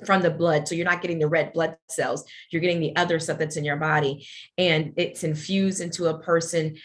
[0.04, 0.66] from the blood.
[0.66, 3.64] So you're not getting the red blood cells, you're getting the other stuff that's in
[3.64, 4.26] your body.
[4.59, 6.78] And it's infused into a person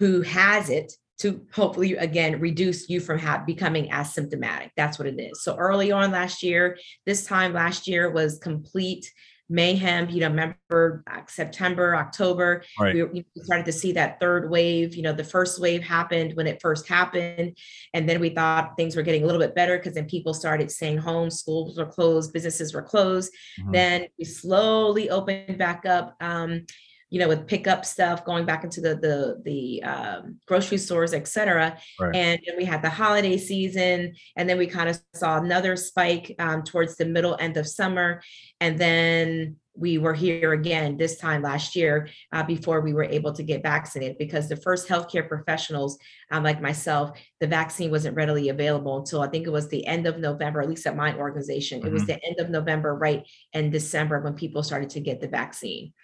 [0.00, 4.70] who has it to hopefully again reduce you from ha- becoming asymptomatic.
[4.76, 5.42] That's what it is.
[5.42, 9.10] So early on last year, this time last year was complete
[9.48, 10.08] mayhem.
[10.08, 12.94] You know, remember uh, September, October, Right.
[12.94, 14.94] we, we started to see that third wave.
[14.96, 17.56] You know, the first wave happened when it first happened.
[17.92, 20.70] And then we thought things were getting a little bit better because then people started
[20.70, 23.30] staying home, schools were closed, businesses were closed.
[23.60, 23.72] Mhm.
[23.72, 26.16] Then we slowly opened back up.
[26.20, 26.64] Um,
[27.12, 31.28] you know, with pickup stuff, going back into the the the um, grocery stores, et
[31.28, 31.76] cetera.
[32.00, 32.16] Right.
[32.16, 36.34] And then we had the holiday season, and then we kind of saw another spike
[36.38, 38.22] um, towards the middle end of summer,
[38.60, 43.32] and then we were here again this time last year uh, before we were able
[43.32, 45.98] to get vaccinated because the first healthcare professionals
[46.30, 50.06] um, like myself the vaccine wasn't readily available until i think it was the end
[50.06, 52.06] of november at least at my organization it was Mhm.
[52.08, 55.94] the end of november right in december when people started to get the vaccine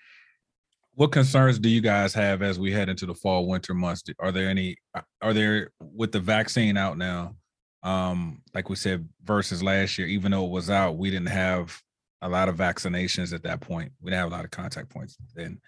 [0.98, 4.02] What concerns do you guys have as we head into the fall winter months?
[4.18, 7.37] Are there any uh, are there with the vaccine out now?
[7.84, 11.80] Um, like we said, versus last year, even though it was out, we didn't have
[12.20, 13.92] a lot of vaccinations at that point.
[14.00, 15.61] We didn't have a lot of contact points then.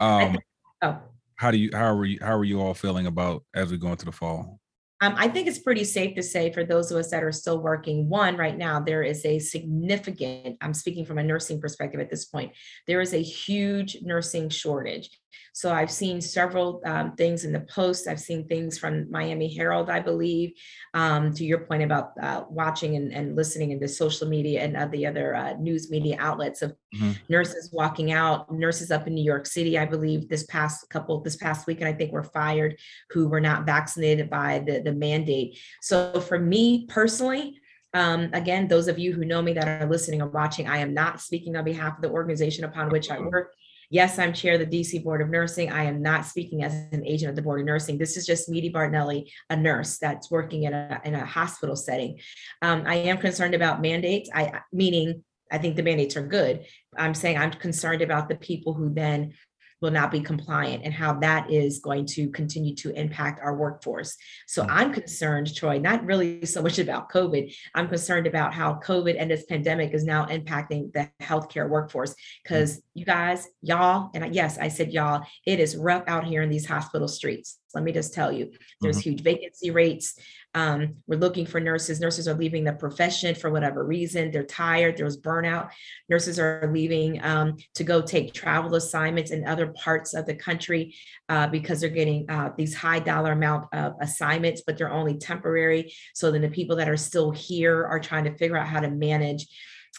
[0.00, 0.38] Um,
[0.82, 0.98] oh
[1.38, 3.88] how do you how are you how are you all feeling about as we go
[3.88, 4.60] into the fall?
[5.00, 7.60] Um, I think it's pretty safe to say for those of us that are still
[7.60, 12.10] working, one, right now, there is a significant, I'm speaking from a nursing perspective at
[12.10, 12.52] this point,
[12.88, 15.10] there is a huge nursing shortage.
[15.52, 18.06] So I've seen several um, things in the post.
[18.06, 20.52] I've seen things from Miami Herald, I believe,
[20.94, 24.86] um, to your point about uh, watching and, and listening into social media and uh,
[24.86, 27.12] the other uh, news media outlets of mm-hmm.
[27.28, 31.36] nurses walking out, nurses up in New York City, I believe this past couple, this
[31.36, 32.76] past week, and I think were fired
[33.10, 35.58] who were not vaccinated by the, the mandate.
[35.80, 37.60] So for me personally,
[37.94, 40.92] um, again, those of you who know me that are listening or watching, I am
[40.92, 43.54] not speaking on behalf of the organization upon which I work.
[43.90, 45.72] Yes, I'm chair of the DC Board of Nursing.
[45.72, 47.96] I am not speaking as an agent of the Board of Nursing.
[47.96, 52.18] This is just Meedie Bardonille, a nurse that's working in a, in a hospital setting.
[52.60, 56.66] Um, I am concerned about mandates, I meaning I think the mandates are good.
[56.96, 59.32] I'm saying I'm concerned about the people who then
[59.80, 64.16] will not be compliant and how that is going to continue to impact our workforce.
[64.46, 64.68] So mm.
[64.70, 67.54] I'm concerned, Troy, not really so much about COVID.
[67.74, 72.78] I'm concerned about how COVID and this pandemic is now impacting the healthcare workforce because
[72.78, 72.82] mm.
[72.94, 76.66] you guys, y'all, and yes, I said y'all, it is rough out here in these
[76.66, 77.58] hospital streets.
[77.74, 79.10] Let me just tell you, there's mm-hmm.
[79.10, 80.18] huge vacancy rates.
[80.54, 82.00] Um, we're looking for nurses.
[82.00, 84.30] Nurses are leaving the profession for whatever reason.
[84.30, 84.96] They're tired.
[84.96, 85.70] There's burnout.
[86.08, 90.94] Nurses are leaving um, to go take travel assignments in other parts of the country
[91.28, 95.92] uh, because they're getting uh, these high dollar amount of assignments, but they're only temporary.
[96.14, 98.90] So then the people that are still here are trying to figure out how to
[98.90, 99.46] manage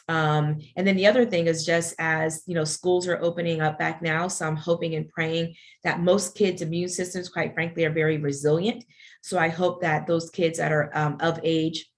[0.08, 3.78] um, and then the other thing is just as you know, schools are opening up
[3.78, 4.28] back now.
[4.28, 8.86] So I'm hoping and praying that most kids' immune systems, quite frankly, are very resilient.
[9.22, 11.90] So I hope that those kids that are um, of age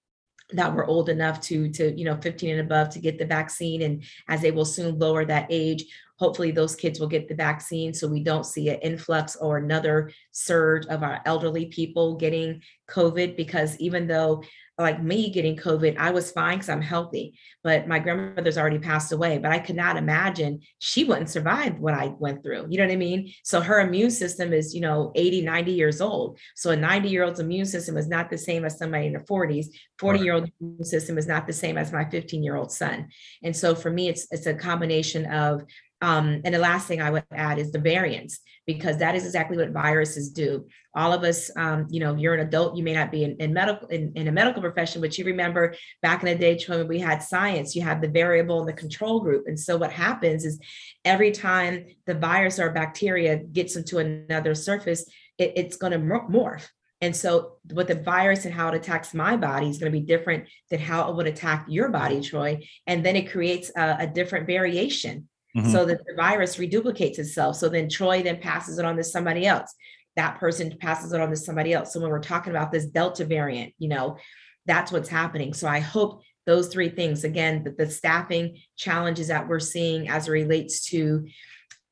[0.53, 3.83] that were old enough to to you know 15 and above to get the vaccine
[3.83, 5.85] and as they will soon lower that age
[6.19, 10.11] hopefully those kids will get the vaccine so we don't see an influx or another
[10.31, 14.43] surge of our elderly people getting covid because even though
[14.77, 19.11] like me getting COVID, I was fine because I'm healthy, but my grandmother's already passed
[19.11, 19.37] away.
[19.37, 22.67] But I could not imagine she wouldn't survive what I went through.
[22.69, 23.31] You know what I mean?
[23.43, 26.39] So her immune system is, you know, 80, 90 years old.
[26.55, 29.23] So a 90 year old's immune system is not the same as somebody in their
[29.23, 29.67] 40s.
[29.99, 33.09] 40 year old immune system is not the same as my 15 year old son.
[33.43, 35.63] And so for me, it's it's a combination of
[36.01, 39.55] um, and the last thing I would add is the variants, because that is exactly
[39.55, 40.67] what viruses do.
[40.95, 43.53] All of us, um, you know, you're an adult, you may not be in, in
[43.53, 46.99] medical in, in, a medical profession, but you remember back in the day when we
[46.99, 49.45] had science, you have the variable and the control group.
[49.47, 50.59] And so what happens is
[51.05, 56.67] every time the virus or bacteria gets into another surface, it, it's going to morph.
[57.03, 60.05] And so, what the virus and how it attacks my body is going to be
[60.05, 62.59] different than how it would attack your body, Troy.
[62.85, 65.71] And then it creates a, a different variation mm-hmm.
[65.71, 67.55] so that the virus reduplicates itself.
[67.55, 69.73] So then Troy then passes it on to somebody else.
[70.15, 71.93] That person passes it on to somebody else.
[71.93, 74.17] So when we're talking about this Delta variant, you know,
[74.65, 75.53] that's what's happening.
[75.53, 80.27] So I hope those three things again, that the staffing challenges that we're seeing as
[80.27, 81.25] it relates to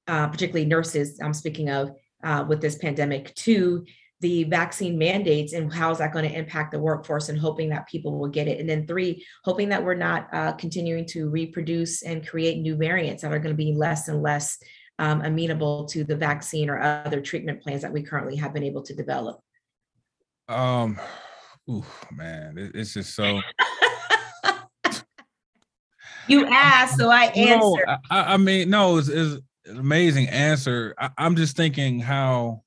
[0.08, 1.92] uh, particularly nurses, I'm speaking of
[2.24, 3.86] uh, with this pandemic, to
[4.22, 7.88] the vaccine mandates and how is that going to impact the workforce and hoping that
[7.88, 8.60] people will get it.
[8.60, 13.22] And then three, hoping that we're not uh, continuing to reproduce and create new variants
[13.22, 14.58] that are going to be less and less
[15.00, 18.82] um, amenable to the vaccine or other treatment plans that we currently have been able
[18.84, 19.40] to develop.
[20.50, 21.00] Um,
[21.70, 23.40] ooh, man, it's just so.
[26.28, 27.86] you asked, so I answered.
[27.88, 30.94] No, I, I mean, no, it's, it's an amazing answer.
[31.00, 32.64] I, I'm just thinking how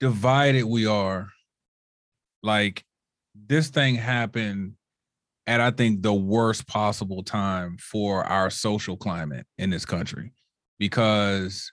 [0.00, 1.28] divided we are.
[2.42, 2.84] Like
[3.34, 4.74] this thing happened
[5.46, 10.32] at I think the worst possible time for our social climate in this country.
[10.78, 11.72] Because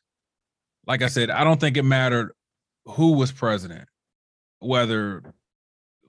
[0.88, 2.32] like I said, I don't think it mattered
[2.86, 3.88] who was president,
[4.60, 5.24] whether it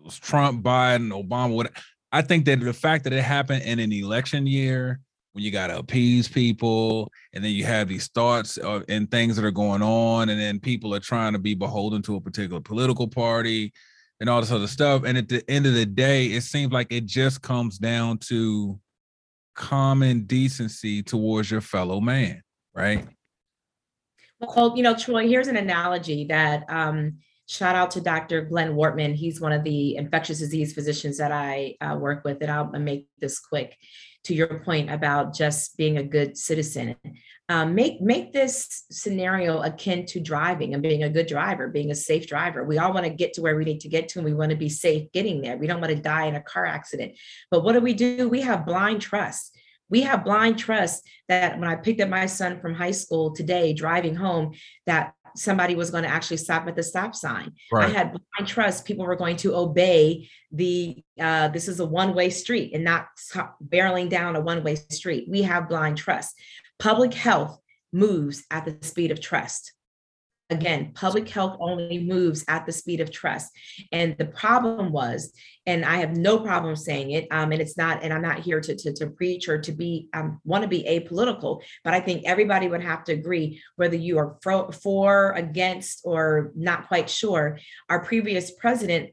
[0.04, 1.72] was Trump, Biden, Obama, what
[2.12, 5.00] I think that the fact that it happened in an election year
[5.36, 9.36] when you got to appease people and then you have these thoughts of, and things
[9.36, 12.58] that are going on and then people are trying to be beholden to a particular
[12.58, 13.70] political party
[14.18, 16.86] and all this other stuff and at the end of the day it seems like
[16.88, 18.80] it just comes down to
[19.54, 22.42] common decency towards your fellow man
[22.74, 23.06] right
[24.40, 27.18] well you know troy here's an analogy that um
[27.48, 28.42] shout out to Dr.
[28.42, 29.14] Glenn Wortman.
[29.14, 33.06] He's one of the infectious disease physicians that I uh, work with, and I'll make
[33.20, 33.76] this quick
[34.26, 36.96] to your point about just being a good citizen.
[37.48, 41.94] Um, make make this scenario akin to driving and being a good driver, being a
[41.94, 42.64] safe driver.
[42.64, 44.50] We all want to get to where we need to get to, and we want
[44.50, 45.56] to be safe getting there.
[45.56, 47.12] We don't want to die in a car accident.
[47.50, 48.28] But what do we do?
[48.28, 49.56] We have blind trust.
[49.88, 53.72] We have blind trust that when I picked up my son from high school today,
[53.72, 54.54] driving home,
[54.86, 57.52] that somebody was going to actually stop at the stop sign.
[57.72, 57.86] Right.
[57.86, 62.30] I had blind trust people were going to obey the uh, this is a one-way
[62.30, 63.08] street and not
[63.62, 65.28] barreling down a one-way street.
[65.28, 66.34] We have blind trust.
[66.78, 67.58] Public health
[67.92, 69.72] moves at the speed of trust.
[70.50, 73.50] Again, public health only moves at the speed of trust.
[73.92, 75.32] And the problem was,
[75.66, 78.60] and I have no problem saying it, um, and it's not, and I'm not here
[78.60, 82.22] to, to, to preach or to be, um, want to be apolitical, but I think
[82.24, 87.58] everybody would have to agree, whether you are for, for against, or not quite sure.
[87.88, 89.10] Our previous president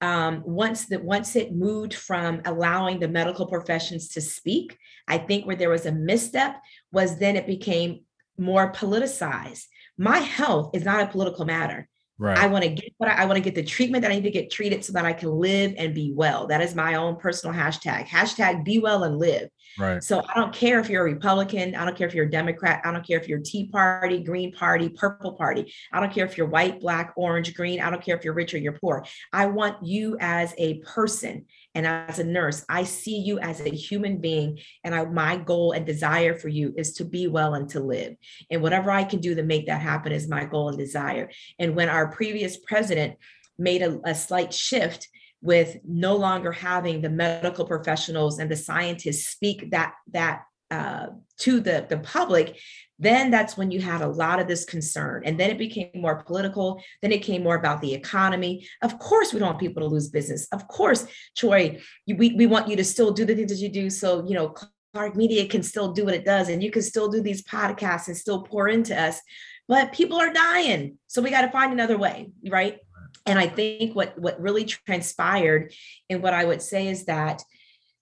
[0.00, 4.76] um, once that once it moved from allowing the medical professions to speak,
[5.08, 6.60] I think where there was a misstep
[6.92, 8.00] was then it became
[8.36, 9.64] more politicized.
[9.98, 11.88] My health is not a political matter.
[12.16, 12.38] Right.
[12.38, 14.22] I want to get what I, I want to get the treatment that I need
[14.22, 16.46] to get treated so that I can live and be well.
[16.46, 18.06] That is my own personal hashtag.
[18.06, 19.48] Hashtag be well and live.
[19.76, 20.02] Right.
[20.02, 21.74] So I don't care if you're a Republican.
[21.74, 22.82] I don't care if you're a Democrat.
[22.84, 25.74] I don't care if you're Tea Party, Green Party, Purple Party.
[25.92, 27.80] I don't care if you're white, black, orange, green.
[27.80, 29.04] I don't care if you're rich or you're poor.
[29.32, 33.70] I want you as a person and as a nurse, I see you as a
[33.70, 34.60] human being.
[34.84, 38.14] And I, my goal and desire for you is to be well and to live.
[38.50, 41.30] And whatever I can do to make that happen is my goal and desire.
[41.58, 43.16] And when our previous president
[43.58, 45.08] made a, a slight shift
[45.42, 51.08] with no longer having the medical professionals and the scientists speak that that uh,
[51.38, 52.58] to the, the public,
[52.98, 55.22] then that's when you had a lot of this concern.
[55.24, 56.80] And then it became more political.
[57.02, 58.68] Then it came more about the economy.
[58.82, 60.46] Of course, we don't want people to lose business.
[60.52, 63.90] Of course, Troy, we, we want you to still do the things that you do.
[63.90, 64.54] So, you know,
[64.94, 68.06] Clark Media can still do what it does, and you can still do these podcasts
[68.06, 69.20] and still pour into us.
[69.66, 70.98] But people are dying.
[71.08, 72.78] So we got to find another way, right?
[73.26, 75.72] And I think what, what really transpired,
[76.08, 77.42] and what I would say is that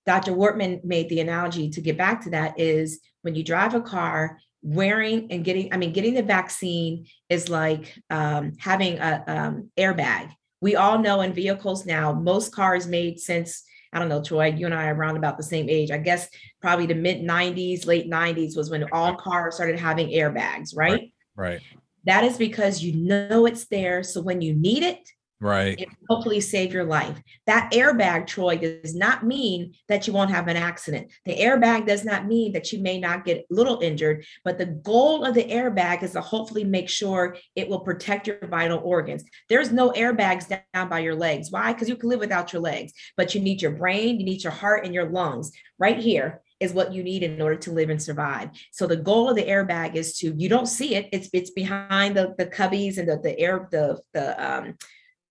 [0.05, 0.32] Dr.
[0.32, 4.38] Wortman made the analogy to get back to that is when you drive a car,
[4.62, 10.30] wearing and getting, I mean, getting the vaccine is like um, having a um, airbag.
[10.60, 14.64] We all know in vehicles now, most cars made since I don't know, Troy, you
[14.64, 15.90] and I are around about the same age.
[15.90, 16.28] I guess
[16.62, 20.92] probably the mid 90s, late 90s was when all cars started having airbags, right?
[20.92, 21.12] Right.
[21.36, 21.60] right.
[22.04, 24.02] That is because you know it's there.
[24.02, 25.08] So when you need it,
[25.43, 25.88] Right.
[26.09, 27.20] Hopefully save your life.
[27.47, 31.11] That airbag, Troy, does not mean that you won't have an accident.
[31.24, 34.66] The airbag does not mean that you may not get a little injured, but the
[34.66, 39.24] goal of the airbag is to hopefully make sure it will protect your vital organs.
[39.49, 41.51] There's no airbags down by your legs.
[41.51, 41.72] Why?
[41.72, 44.53] Because you can live without your legs, but you need your brain, you need your
[44.53, 48.01] heart, and your lungs right here is what you need in order to live and
[48.01, 48.51] survive.
[48.70, 51.09] So the goal of the airbag is to you don't see it.
[51.11, 54.76] It's it's behind the the cubbies and the the air the the um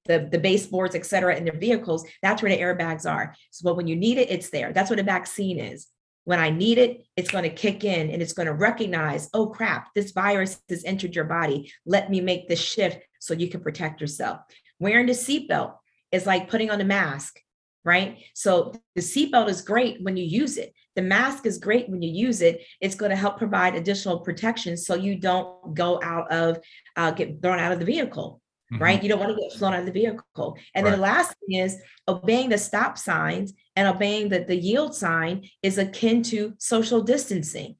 [0.06, 3.36] the, the baseboards, et cetera, in their vehicles, that's where the airbags are.
[3.52, 4.74] So, but when you need it, it's there.
[4.74, 5.88] That's what a vaccine is.
[6.24, 9.48] When I need it, it's going to kick in and it's going to recognize, oh
[9.48, 11.72] crap, this virus has entered your body.
[11.86, 14.40] Let me make this shift so you can protect yourself.
[14.80, 15.76] Wearing the seatbelt
[16.12, 17.40] is like putting on a mask,
[17.84, 18.20] right?
[18.36, 20.74] So the seatbelt is great when you use it.
[20.96, 22.62] The mask is great when you use it.
[22.82, 26.60] It's going to help provide additional protection so you don't go out of,
[26.98, 28.41] uh, get thrown out of the vehicle
[28.72, 28.82] mm-hmm.
[28.82, 29.02] right?
[29.02, 30.58] You don't want to get flown out of the vehicle.
[30.74, 30.92] And right.
[30.92, 35.48] then the last thing is obeying the stop signs and obeying the, the yield sign
[35.62, 37.76] is akin to social distancing,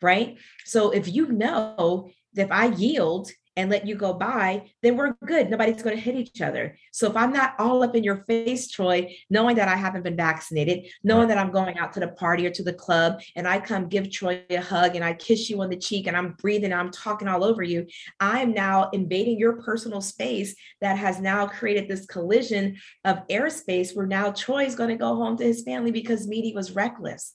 [0.00, 0.36] right?
[0.64, 5.14] So if you know that if I yield and let you go by, then we're
[5.24, 5.50] good.
[5.50, 6.76] Nobody's going to hit each other.
[6.92, 10.16] So if I'm not all up in your face, Troy, knowing that I haven't been
[10.16, 13.60] vaccinated, knowing that I'm going out to the party or to the club, and I
[13.60, 16.72] come give Troy a hug and I kiss you on the cheek and I'm breathing,
[16.72, 17.86] and I'm talking all over you,
[18.20, 23.94] I am now invading your personal space that has now created this collision of airspace
[23.94, 27.34] where now Troy's going to go home to his family because Meedie was reckless.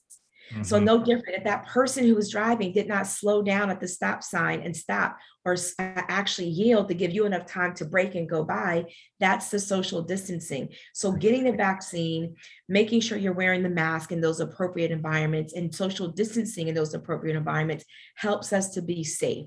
[0.50, 0.62] Mm-hmm.
[0.62, 1.38] So no different.
[1.38, 4.76] If that person who was driving did not slow down at the stop sign and
[4.76, 8.86] stop or actually yield to give you enough time to brake and go by,
[9.20, 10.70] that's the social distancing.
[10.94, 12.36] So getting the vaccine,
[12.68, 16.94] making sure you're wearing the mask in those appropriate environments and social distancing in those
[16.94, 17.84] appropriate environments
[18.16, 19.46] helps us to be safe.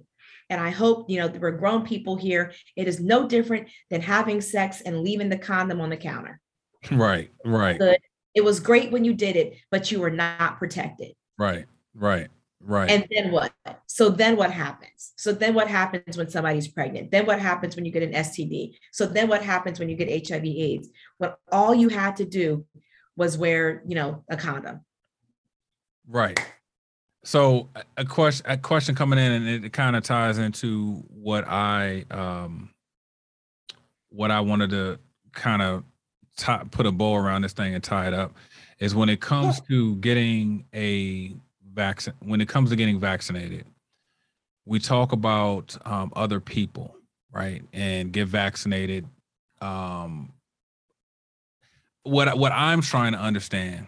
[0.50, 2.54] And I hope, you know, we're grown people here.
[2.76, 6.42] It is no different than having sex and leaving the condom on the counter.
[6.92, 7.80] Right, right.
[7.80, 8.00] Good
[8.34, 11.14] it was great when you did it, but you were not protected.
[11.38, 12.30] Right, right,
[12.62, 12.90] right.
[12.90, 13.54] And then what?
[13.88, 15.14] So then what happens?
[15.18, 17.12] So then what happens when somebody's pregnant?
[17.12, 18.76] Then what happens when you get an STD?
[18.92, 20.90] So then what happens when you get HIV AIDS?
[21.18, 22.66] When all you had to do
[23.16, 24.82] was wear, you know, a condom.
[26.08, 26.40] Right.
[27.24, 32.06] So a question a question coming in and it kind of ties into what I
[32.10, 32.72] um
[34.10, 35.00] what I wanted to
[35.34, 35.84] kind of
[36.38, 38.34] tie, put a bow around this thing and tie it up
[38.80, 41.34] is when it comes to getting a
[41.74, 43.66] vaccine when it comes to getting vaccinated
[44.66, 46.96] we talk about um, other people
[47.32, 49.06] right and get vaccinated
[49.62, 50.32] um,
[52.04, 53.86] what what i'm trying to understand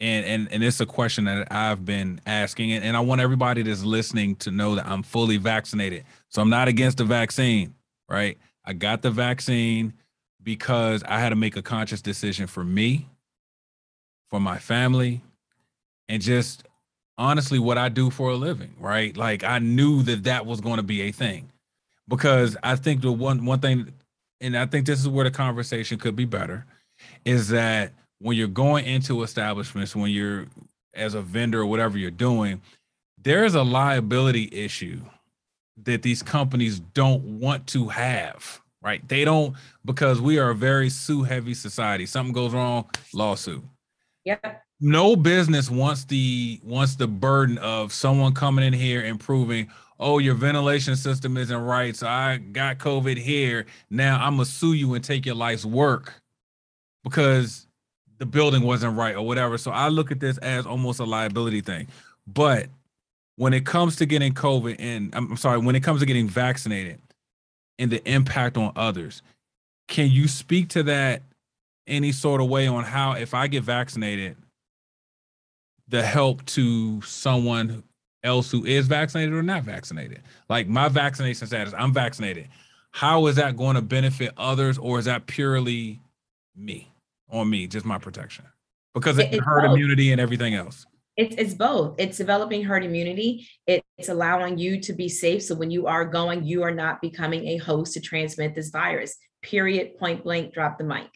[0.00, 3.62] and and and it's a question that I've been asking, and, and I want everybody
[3.62, 6.04] that's listening to know that I'm fully vaccinated.
[6.28, 7.74] So I'm not against the vaccine,
[8.08, 8.36] right?
[8.64, 9.94] I got the vaccine
[10.46, 13.08] because I had to make a conscious decision for me,
[14.30, 15.20] for my family,
[16.08, 16.62] and just
[17.18, 19.14] honestly what I do for a living, right?
[19.16, 21.50] Like I knew that that was going to be a thing
[22.06, 23.92] because I think the one one thing,
[24.40, 26.64] and I think this is where the conversation could be better,
[27.24, 30.46] is that when you're going into establishments, when you're
[30.94, 32.62] as a vendor or whatever you're doing,
[33.20, 35.00] there is a liability issue
[35.82, 39.06] that these companies don't want to have, right?
[39.08, 42.06] They don't because we are a very sue heavy society.
[42.06, 43.64] Something goes wrong, lawsuit.
[44.24, 44.62] Yep.
[44.80, 49.68] No business wants the wants the burden of someone coming in here and proving,
[49.98, 51.96] oh, your ventilation system isn't right.
[51.96, 53.66] So I got COVID here.
[53.90, 56.14] Now I'm gonna sue you and take your life's work
[57.02, 57.66] because
[58.18, 59.58] the building wasn't right or whatever.
[59.58, 61.88] So I look at this as almost a liability thing.
[62.26, 62.68] But
[63.36, 67.00] when it comes to getting COVID and I'm sorry, when it comes to getting vaccinated
[67.78, 69.22] and the impact on others,
[69.88, 71.22] can you speak to that
[71.86, 74.36] any sort of way on how if I get vaccinated,
[75.88, 77.84] the help to someone
[78.24, 80.22] else who is vaccinated or not vaccinated?
[80.48, 82.48] Like my vaccination status, I'm vaccinated.
[82.90, 86.00] How is that going to benefit others or is that purely
[86.56, 86.88] me?
[87.30, 88.44] on me, just my protection,
[88.94, 89.64] because it, it both.
[89.64, 90.86] immunity and everything else.
[91.16, 91.96] It's, it's both.
[91.98, 93.48] It's developing herd immunity.
[93.66, 95.42] It's allowing you to be safe.
[95.42, 99.16] So when you are going, you are not becoming a host to transmit this virus.
[99.42, 99.96] Period.
[99.98, 100.52] Point blank.
[100.52, 101.08] Drop the mic.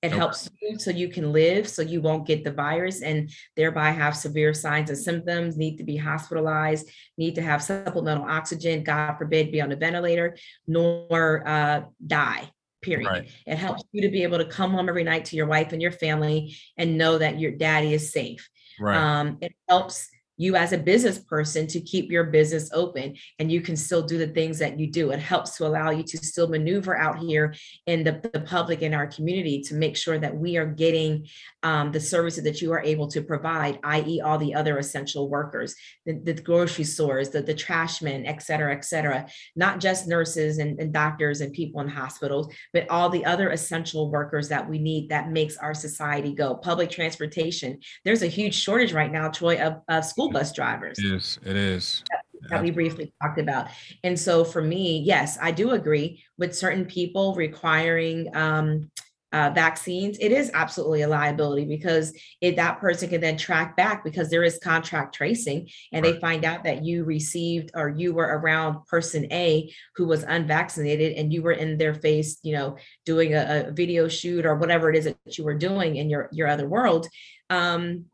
[0.00, 0.16] It okay.
[0.16, 4.16] helps you so you can live, so you won't get the virus and thereby have
[4.16, 9.50] severe signs and symptoms, need to be hospitalized, need to have supplemental oxygen, God forbid,
[9.50, 10.36] be on a ventilator,
[10.68, 12.48] nor uh, die
[12.80, 13.08] period.
[13.08, 13.28] Right.
[13.46, 15.82] It helps you to be able to come home every night to your wife and
[15.82, 18.48] your family and know that your daddy is safe.
[18.80, 18.96] Right.
[18.96, 23.60] Um, it helps you as a business person to keep your business open and you
[23.60, 25.10] can still do the things that you do.
[25.10, 27.54] It helps to allow you to still maneuver out here
[27.86, 31.26] in the, the public in our community to make sure that we are getting
[31.62, 35.74] um, the services that you are able to provide, i.e., all the other essential workers,
[36.06, 40.92] the, the grocery stores, the, the et cetera, et cetera, not just nurses and, and
[40.92, 45.30] doctors and people in hospitals, but all the other essential workers that we need that
[45.30, 46.54] makes our society go.
[46.54, 47.78] Public transportation.
[48.04, 50.98] There's a huge shortage right now, Troy, of, of school school bus drivers.
[50.98, 51.38] It is.
[51.44, 52.04] It is.
[52.10, 53.68] That, that we briefly talked about.
[54.04, 58.90] And so for me, yes, I do agree with certain people requiring um,
[59.32, 64.02] uh, vaccines, it is absolutely a liability because it, that person can then track back
[64.02, 66.14] because there is contract tracing and right.
[66.14, 71.18] they find out that you received or you were around person A who was unvaccinated
[71.18, 74.88] and you were in their face, you know, doing a, a video shoot or whatever
[74.88, 77.06] it is that you were doing in your, your other world.
[77.50, 78.06] Um,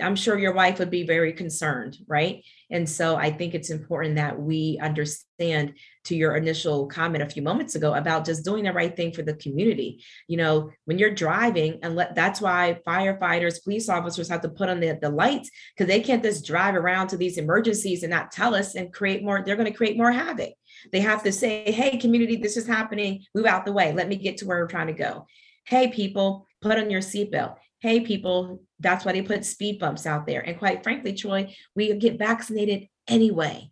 [0.00, 2.44] I'm sure your wife would be very concerned, right?
[2.70, 7.40] And so I think it's important that we understand to your initial comment a few
[7.40, 10.04] moments ago about just doing the right thing for the community.
[10.28, 14.68] You know, when you're driving, and let, that's why firefighters, police officers have to put
[14.68, 18.30] on the, the lights because they can't just drive around to these emergencies and not
[18.30, 20.52] tell us and create more, they're going to create more havoc.
[20.92, 23.24] They have to say, hey, community, this is happening.
[23.34, 23.92] Move out the way.
[23.92, 25.26] Let me get to where we're trying to go.
[25.64, 30.26] Hey, people, put on your seatbelt hey, people, that's why they put speed bumps out
[30.26, 30.40] there.
[30.40, 33.70] And quite frankly, Troy, we get vaccinated anyway.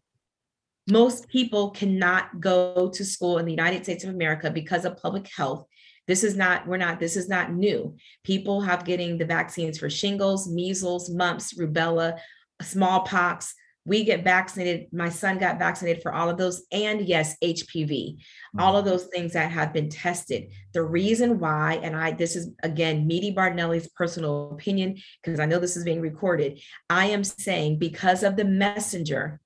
[0.89, 5.29] Most people cannot go to school in the United States of America because of public
[5.29, 5.67] health.
[6.07, 7.97] This is not, we're not, this is not new.
[8.25, 12.19] People have getting the vaccines for shingles, measles, mumps, rubella,
[12.63, 13.55] smallpox,
[13.85, 14.89] we get vaccinated.
[14.93, 16.63] My son got vaccinated for all of those.
[16.71, 18.61] And yes, HPV, mm-hmm.
[18.61, 18.91] all of mm-hmm.
[18.91, 20.53] those things that have been tested.
[20.73, 25.59] The reason why, and I, this is again, Meedie Bardonille's personal opinion, because I know
[25.59, 26.61] this is being recorded.
[26.89, 29.41] I am saying because of the messenger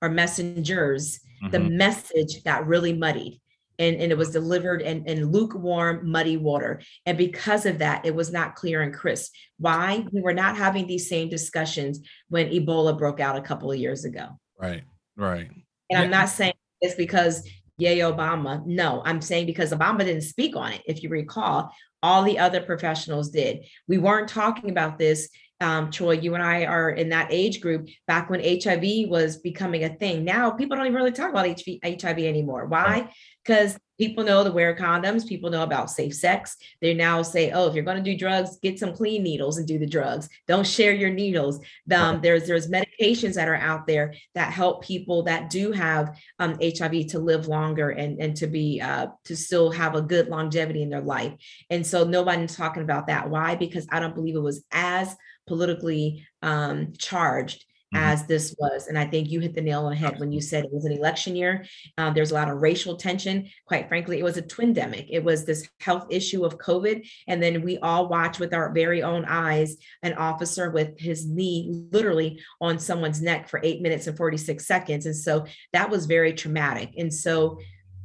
[0.00, 1.50] or messengers, mm-hmm.
[1.50, 3.40] the message got really muddied
[3.78, 6.80] and, and it was delivered in, in lukewarm, muddy water.
[7.06, 9.32] And because of that, it was not clear and crisp.
[9.58, 10.04] Why?
[10.12, 14.04] We were not having these same discussions when Ebola broke out a couple of years
[14.04, 14.28] ago.
[14.58, 14.82] Right,
[15.16, 15.48] right.
[15.48, 16.00] And yeah.
[16.02, 18.64] I'm not saying it's because yay Obama.
[18.66, 20.82] No, I'm saying because Obama didn't speak on it.
[20.86, 21.72] If you recall,
[22.02, 23.64] all the other professionals did.
[23.88, 25.28] We weren't talking about this
[25.60, 29.84] um, Troy, you and I are in that age group back when HIV was becoming
[29.84, 30.24] a thing.
[30.24, 32.66] Now people don't even really talk about HIV anymore.
[32.66, 33.10] Why?
[33.44, 36.56] Because people know to wear condoms, people know about safe sex.
[36.80, 39.68] They now say, oh, if you're going to do drugs, get some clean needles and
[39.68, 40.28] do the drugs.
[40.48, 41.60] Don't share your needles.
[41.94, 46.58] Um, there's there's medications that are out there that help people that do have um,
[46.60, 50.82] HIV to live longer and and to be uh, to still have a good longevity
[50.82, 51.34] in their life.
[51.70, 53.30] And so nobody's talking about that.
[53.30, 53.54] Why?
[53.54, 55.14] Because I don't believe it was as
[55.46, 57.64] politically um, charged
[57.94, 58.04] mm-hmm.
[58.04, 58.88] as this was.
[58.88, 60.84] And I think you hit the nail on the head when you said it was
[60.84, 61.64] an election year.
[61.98, 63.48] Um, there's a lot of racial tension.
[63.66, 65.06] Quite frankly, it was a twindemic.
[65.08, 67.08] It was this health issue of COVID.
[67.28, 71.86] And then we all watch with our very own eyes an officer with his knee
[71.92, 75.06] literally on someone's neck for eight minutes and 46 seconds.
[75.06, 76.94] And so that was very traumatic.
[76.96, 77.58] And so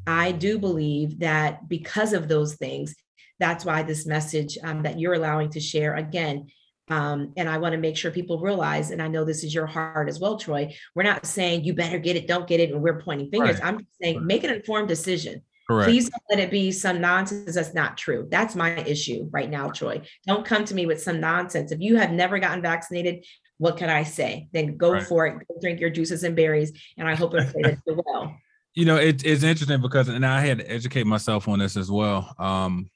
[0.08, 2.96] I do believe that because of those things,
[3.40, 6.48] that's why this message um, that you're allowing to share again
[6.90, 9.68] um, and I want to make sure people realize, and I know this is your
[9.68, 10.74] heart as well, Troy.
[10.96, 13.60] We're not saying you better get it, don't get it, and we're pointing fingers.
[13.60, 13.66] Right.
[13.66, 14.26] I'm saying right.
[14.26, 15.42] make an informed decision.
[15.68, 15.88] Correct.
[15.88, 18.28] Please don't let it be some nonsense that's not true.
[18.32, 20.02] That's my issue right now, Troy.
[20.26, 21.72] Don't come to me with some nonsense.
[21.72, 23.24] If you have never gotten vaccinated,
[23.60, 24.48] what can I say?
[24.52, 25.04] Then go right.
[25.04, 25.34] for it.
[25.48, 28.36] Go drink your juices and berries, and I hope it plays well.
[28.76, 31.92] You know, it, it's interesting because, and I had to educate myself on this as
[31.92, 32.34] well.
[32.38, 32.90] Um,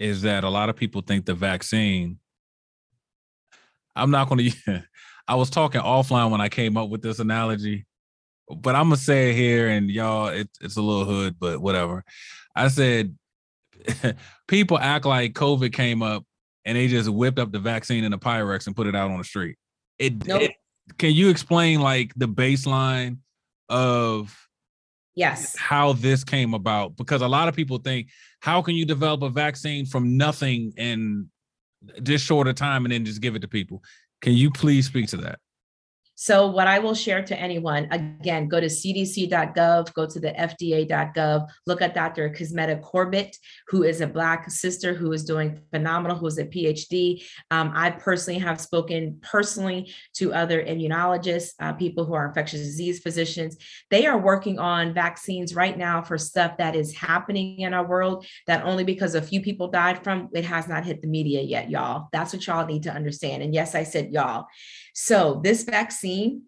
[0.00, 2.18] is that a lot of people think the vaccine
[3.94, 4.84] I'm not going to.
[5.28, 7.86] I was talking offline when I came up with this analogy,
[8.48, 12.04] but I'm gonna say it here, and y'all, it, it's a little hood, but whatever.
[12.54, 13.16] I said
[14.48, 16.24] people act like COVID came up
[16.64, 19.18] and they just whipped up the vaccine in the Pyrex and put it out on
[19.18, 19.56] the street.
[19.98, 20.42] It, nope.
[20.42, 20.52] it
[20.98, 23.18] can you explain like the baseline
[23.68, 24.36] of
[25.14, 28.08] yes how this came about because a lot of people think
[28.40, 31.26] how can you develop a vaccine from nothing and
[32.02, 33.82] just short of time and then just give it to people.
[34.20, 35.40] Can you please speak to that?
[36.22, 41.48] So, what I will share to anyone again, go to cdc.gov, go to the fda.gov,
[41.66, 42.30] look at Dr.
[42.30, 47.24] Kizzmekia Corbett, who is a Black sister who is doing phenomenal, who is a PhD.
[47.50, 53.00] Um, I personally have spoken personally to other immunologists, uh, people who are infectious disease
[53.00, 53.56] physicians.
[53.90, 58.26] They are working on vaccines right now for stuff that is happening in our world
[58.46, 61.68] that only because a few people died from, it has not hit the media yet,
[61.68, 62.06] y'all.
[62.12, 63.42] That's what y'all need to understand.
[63.42, 64.46] And yes, I said y'all.
[64.92, 66.42] So this vaccine,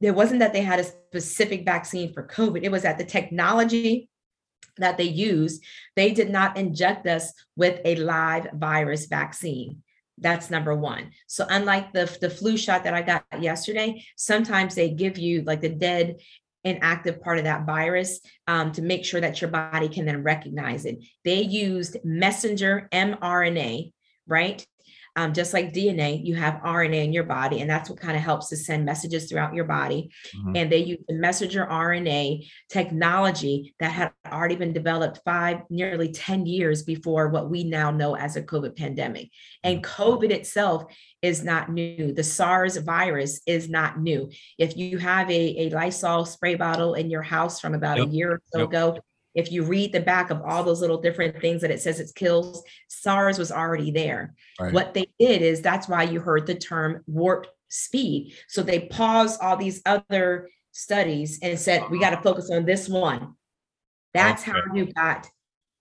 [0.00, 4.08] it wasn't that they had a specific vaccine for COVID, it was that the technology
[4.78, 5.62] that they used,
[5.96, 9.82] they did not inject us with a live virus vaccine.
[10.18, 11.10] That's number one.
[11.26, 15.60] So unlike the, the flu shot that I got yesterday, sometimes they give you like
[15.60, 16.16] the dead
[16.64, 20.86] inactive part of that virus um, to make sure that your body can then recognize
[20.86, 20.98] it.
[21.24, 23.92] They used messenger mRNA,
[24.26, 24.66] right?
[25.16, 28.22] Um, just like DNA, you have RNA in your body, and that's what kind of
[28.22, 30.10] helps to send messages throughout your body.
[30.36, 30.56] Mm-hmm.
[30.56, 36.46] And they use the messenger RNA technology that had already been developed five, nearly 10
[36.46, 39.30] years before what we now know as a COVID pandemic.
[39.62, 40.02] And mm-hmm.
[40.02, 40.84] COVID itself
[41.22, 42.12] is not new.
[42.12, 44.30] The SARS virus is not new.
[44.58, 48.08] If you have a, a Lysol spray bottle in your house from about yep.
[48.08, 48.68] a year or so yep.
[48.68, 48.98] ago,
[49.34, 52.10] if you read the back of all those little different things that it says it
[52.14, 54.34] kills, SARS was already there.
[54.60, 54.72] Right.
[54.72, 58.34] What they did is that's why you heard the term warp speed.
[58.48, 62.88] So they paused all these other studies and said, we got to focus on this
[62.88, 63.34] one.
[64.12, 64.52] That's okay.
[64.52, 65.26] how you got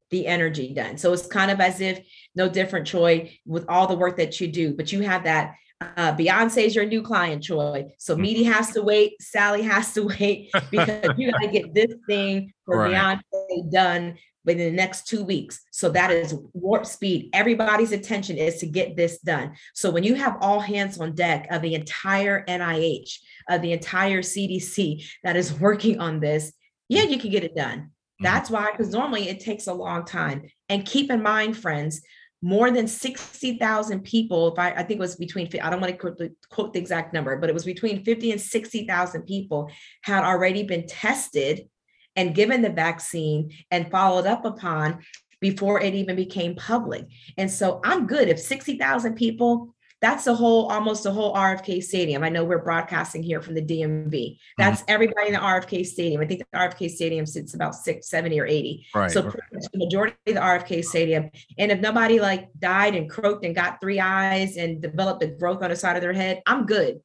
[0.10, 0.98] the energy done.
[0.98, 2.00] So it's kind of as if
[2.36, 5.56] no different, Troy, with all the work that you do, but you have that
[5.98, 7.86] uh, Beyonce is your new client, Troy.
[7.98, 8.24] So mm-hmm.
[8.24, 9.22] Meedie has to wait.
[9.22, 12.94] Sally has to wait because you got to get this thing for right.
[12.94, 15.62] Beyonce done within the next two weeks.
[15.72, 17.30] So that is warp speed.
[17.34, 19.54] Everybody's attention is to get this done.
[19.74, 23.20] So when you have all hands on deck of the entire NIH,
[23.50, 26.54] of the entire CDC that is working on this,
[26.90, 27.80] yeah, you can get it done.
[27.80, 28.24] Mm-hmm.
[28.24, 30.44] That's why, because normally it takes a long time.
[30.70, 32.02] And keep in mind, friends,
[32.44, 35.98] more than 60,000 people, if I, I think it was between, I don't want to
[35.98, 39.72] quote the, quote the exact number, but it was between 50 and 60,000 people
[40.02, 41.70] had already been tested
[42.18, 45.00] and given the vaccine and followed up upon
[45.40, 47.06] before it even became public.
[47.38, 49.74] And so I'm good if 60,000 people
[50.04, 52.26] that's the whole almost the whole RFK Stadium.
[52.26, 54.38] I know we're broadcasting here from the DMV.
[54.58, 54.92] That's mm-hmm.
[54.92, 56.20] everybody in the RFK Stadium.
[56.20, 58.86] I think the RFK Stadium sits about six, 70 or 80.
[58.94, 59.40] Right, so right.
[59.72, 61.30] the majority of the RFK Stadium.
[61.58, 65.64] And if nobody like died and croaked and got three eyes and developed a growth
[65.64, 67.00] on the side of their head, I'm good.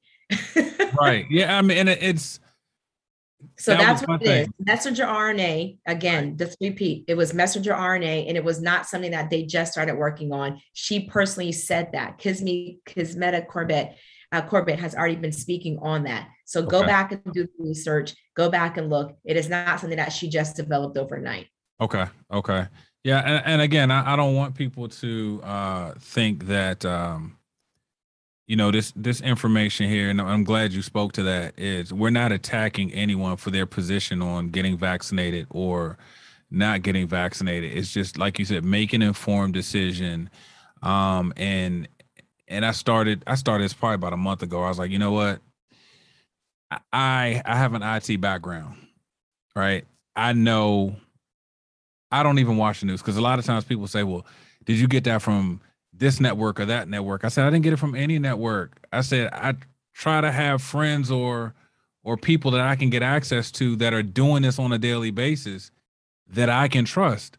[1.01, 1.25] right.
[1.31, 1.57] Yeah.
[1.57, 2.41] I mean, it's
[3.57, 4.43] so that that's what it thing.
[4.43, 4.49] is.
[4.59, 6.37] Messenger RNA, again, right.
[6.37, 9.97] just repeat, it was messenger RNA, and it was not something that they just started
[9.97, 10.61] working on.
[10.73, 12.19] She personally said that.
[12.19, 13.97] Kisme, Kizzmekia Corbett,
[14.33, 16.29] uh, Corbett has already been speaking on that.
[16.45, 16.71] So okay.
[16.71, 19.17] go back and do the research, go back and look.
[19.25, 21.47] It is not something that she just developed overnight.
[21.81, 22.05] Okay.
[22.33, 22.67] Okay.
[23.05, 23.21] Yeah.
[23.21, 27.38] And, and again, I, I, don't want people to uh, think that um,
[28.49, 32.11] you know this this information here and i'm glad you spoke to that is we're
[32.11, 35.97] not attacking anyone for their position on getting vaccinated or
[36.51, 40.29] not getting vaccinated it's just like you said make an informed decision
[40.83, 41.87] um and
[42.49, 44.63] and I started I started this probably about a month ago.
[44.63, 45.41] I was like, you know what?
[46.93, 48.77] I I have an IT background,
[49.55, 49.85] right?
[50.17, 50.97] I know
[52.11, 54.27] I don't even watch the news because a lot of times people say, well,
[54.65, 55.61] did you get that from
[55.93, 57.25] this network or that network?
[57.25, 58.87] I said, I didn't get it from any network.
[58.93, 59.55] I said, I
[59.95, 61.55] try to have friends or
[62.05, 65.11] or people that I can get access to that are doing this on a daily
[65.11, 65.71] basis
[66.29, 67.37] that I can trust.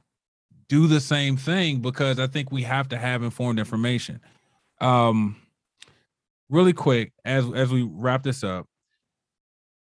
[0.68, 4.20] Do the same thing because I think we have to have informed information.
[4.80, 5.38] Um
[6.50, 8.66] really quick as as we wrap this up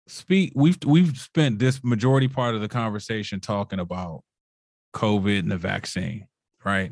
[0.07, 4.23] speak we've we've spent this majority part of the conversation talking about
[4.93, 6.27] covid and the vaccine
[6.65, 6.91] right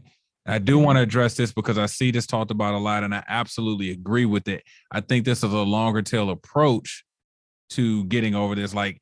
[0.49, 3.13] I do want to address this because I see this talked about a lot and
[3.13, 4.63] I absolutely agree with it.
[4.91, 7.03] I think this is a longer tail approach
[7.71, 8.73] to getting over this.
[8.73, 8.99] Like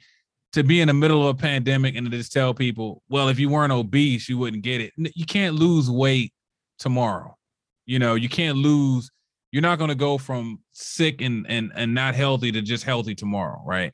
[0.54, 3.40] to be in the middle of a pandemic and to just tell people, well, if
[3.40, 4.92] you weren't obese, you wouldn't get it.
[4.98, 6.34] You can't lose weight
[6.80, 7.38] tomorrow.
[7.86, 9.10] You know, you can't lose,
[9.54, 13.16] you're not going to go from sick and, and and not healthy to just healthy
[13.16, 13.94] tomorrow, right?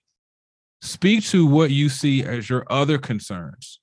[0.82, 3.80] Speak to what you see as your other concerns.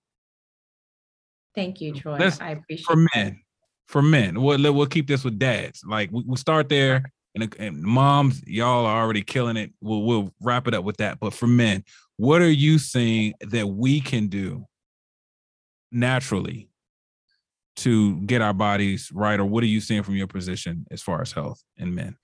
[1.54, 2.16] Thank you, Troy.
[2.18, 3.40] Let's, I appreciate for men
[3.90, 4.40] for men.
[4.40, 5.82] We'll, we'll keep this with dads.
[5.84, 7.02] Like we, will start there,
[7.34, 9.72] and, and moms, y'all are already killing it.
[9.80, 11.18] We'll we'll wrap it up with that.
[11.18, 11.84] But for men,
[12.16, 14.64] what are you seeing that we can do
[15.90, 16.68] naturally
[17.76, 21.20] to get our bodies right, or what are you seeing from your position as far
[21.20, 22.16] as health in men?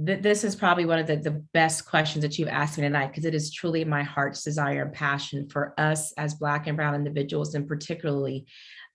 [0.00, 3.24] this is probably one of the, the best questions that you've asked me tonight because
[3.24, 7.56] it is truly my heart's desire and passion for us as black and brown individuals
[7.56, 8.46] and particularly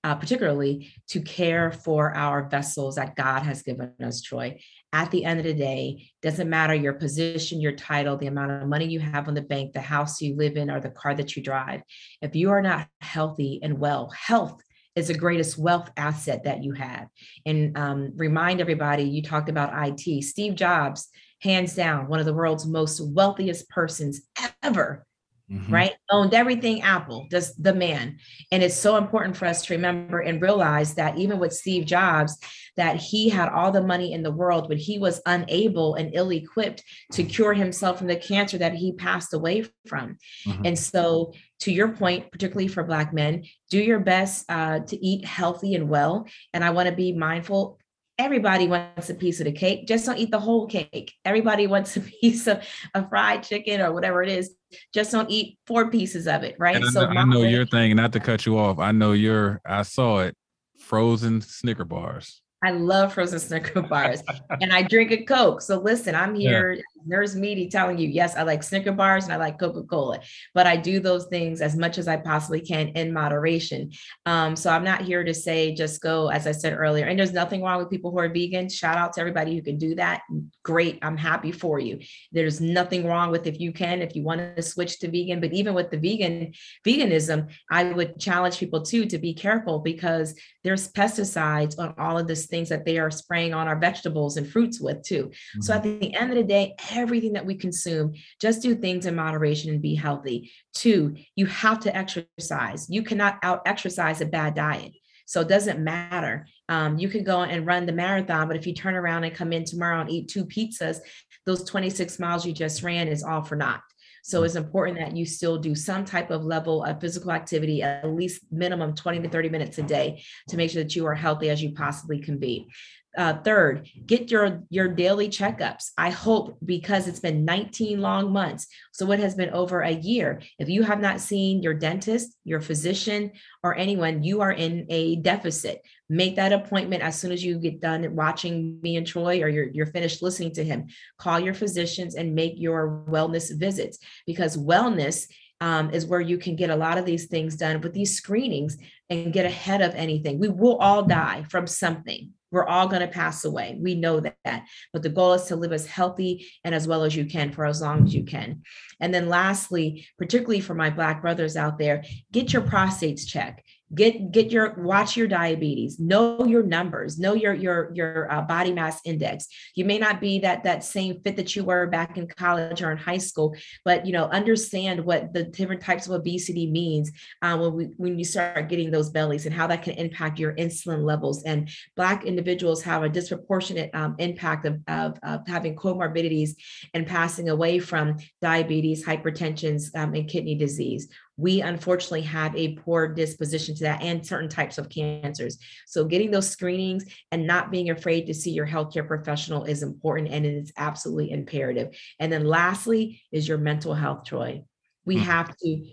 [0.04, 4.60] uh, particularly to care for our vessels that God has given us, Troy.
[4.92, 8.68] At the end of the day, doesn't matter your position, your title, the amount of
[8.68, 11.36] money you have on the bank, the house you live in, or the car that
[11.36, 11.82] you drive.
[12.22, 14.62] If you are not healthy and well, health
[14.96, 17.08] is the greatest wealth asset that you have.
[17.46, 20.24] And um, remind everybody, you talked about IT.
[20.24, 21.10] Steve Jobs,
[21.42, 24.22] hands down, one of the world's most wealthiest persons
[24.62, 25.06] ever
[25.52, 25.74] Mm-hmm.
[25.74, 25.94] right?
[26.10, 28.18] Owned everything Apple, just the man.
[28.52, 32.40] And it's so important for us to remember and realize that even with Steve Jobs,
[32.78, 36.32] that he had all the money in the world, but he was unable and ill
[36.32, 40.18] equipped to cure himself from the cancer that he passed away from.
[40.48, 40.66] Mm-hmm.
[40.66, 45.24] And so, to your point, particularly for Black men, do your best uh, to eat
[45.24, 46.28] healthy and well.
[46.54, 47.80] And I want to be mindful
[48.18, 49.88] everybody wants a piece of the cake.
[49.88, 51.14] Just don't eat the whole cake.
[51.26, 54.54] Everybody wants a piece of a fried chicken or whatever it is.
[54.94, 56.76] Just don't eat four pieces of it, right?
[56.76, 58.80] And so I know, I know your thing, not to cut you off.
[58.80, 60.36] I know your I saw it,
[60.78, 62.42] frozen Snicker bars.
[62.64, 64.24] I love frozen Snicker bars
[64.62, 65.62] and I drink a Coke.
[65.62, 66.82] So listen, I'm here, yeah.
[67.06, 70.20] Nurse Meedie, telling you, yes, I like Snicker bars and I like Coca Cola,
[70.54, 73.92] but I do those things as much as I possibly can in moderation.
[74.26, 77.34] Um, so I'm not here to say just go, as I said earlier, and there's
[77.34, 78.70] nothing wrong with people who are vegan.
[78.70, 80.22] Shout out to everybody who can do that.
[80.64, 81.00] Great.
[81.02, 82.00] I'm happy for you.
[82.32, 85.54] There's nothing wrong with if you can, if you want to switch to vegan, but
[85.54, 86.54] even with the vegan
[86.86, 92.28] veganism, I would challenge people too to be careful because there's pesticides on all of
[92.28, 95.26] this things that they are spraying on our vegetables and fruits with too.
[95.26, 95.62] Mm-hmm.
[95.62, 99.16] So at the end of the day, everything that we consume, just do things in
[99.16, 100.52] moderation and be healthy.
[100.76, 102.88] Two, you have to exercise.
[102.90, 104.94] You cannot out exercise a bad diet.
[105.26, 106.46] So it doesn't matter.
[106.70, 109.52] Um, you could go and run the marathon, but if you turn around and come
[109.52, 111.00] in tomorrow and eat two pizzas,
[111.46, 113.82] those 26 miles you just ran is all for naught.
[114.26, 118.08] So it's important that you still do some type of level of physical activity, at
[118.10, 121.50] least minimum 20 to 30 minutes a day to make sure that you are healthy
[121.50, 122.70] as you possibly can be.
[123.16, 125.92] Uh, third, get your your daily checkups.
[125.98, 130.42] I hope because it's been 19 long months, so it has been over a year.
[130.58, 133.32] If you have not seen your dentist, your physician,
[133.64, 135.86] or anyone, you are in a deficit.
[136.10, 139.70] Make that appointment as soon as you get done watching me and Troy, or you're
[139.70, 140.88] you're finished listening to him.
[141.20, 145.28] Call your physicians and make your wellness visits because wellness
[145.62, 148.78] um, is where you can get a lot of these things done with these screenings
[149.10, 150.40] and get ahead of anything.
[150.40, 153.76] We will all die from something we're all going to pass away.
[153.82, 154.66] We know that.
[154.94, 157.66] But the goal is to live as healthy and as well as you can for
[157.66, 158.62] as long as you can.
[159.00, 163.64] And then lastly, particularly for my Black brothers out there, get your prostates checked
[163.94, 166.00] get get your watch your diabetes.
[166.00, 167.20] Know your numbers.
[167.20, 169.48] Know your your your uh, body mass index.
[169.76, 172.92] You may not be that that same fit that you were back in college or
[172.92, 177.58] in high school but you know understand what the different types of obesity means uh,
[177.58, 181.04] when we when you start getting those bellies and how that can impact your insulin
[181.04, 181.44] levels.
[181.44, 186.52] And black individuals have a disproportionate um, impact of, of, of, having comorbidities
[186.94, 193.08] and passing away from diabetes hypertension um, and kidney disease we unfortunately have a poor
[193.08, 195.58] disposition to that and certain types of cancers.
[195.88, 200.30] So, getting those screenings and not being afraid to see your healthcare professional is important
[200.30, 201.96] and it is absolutely imperative.
[202.20, 204.64] And then, lastly, is your mental health, Troy.
[205.06, 205.26] We mm-hmm.
[205.26, 205.86] have to,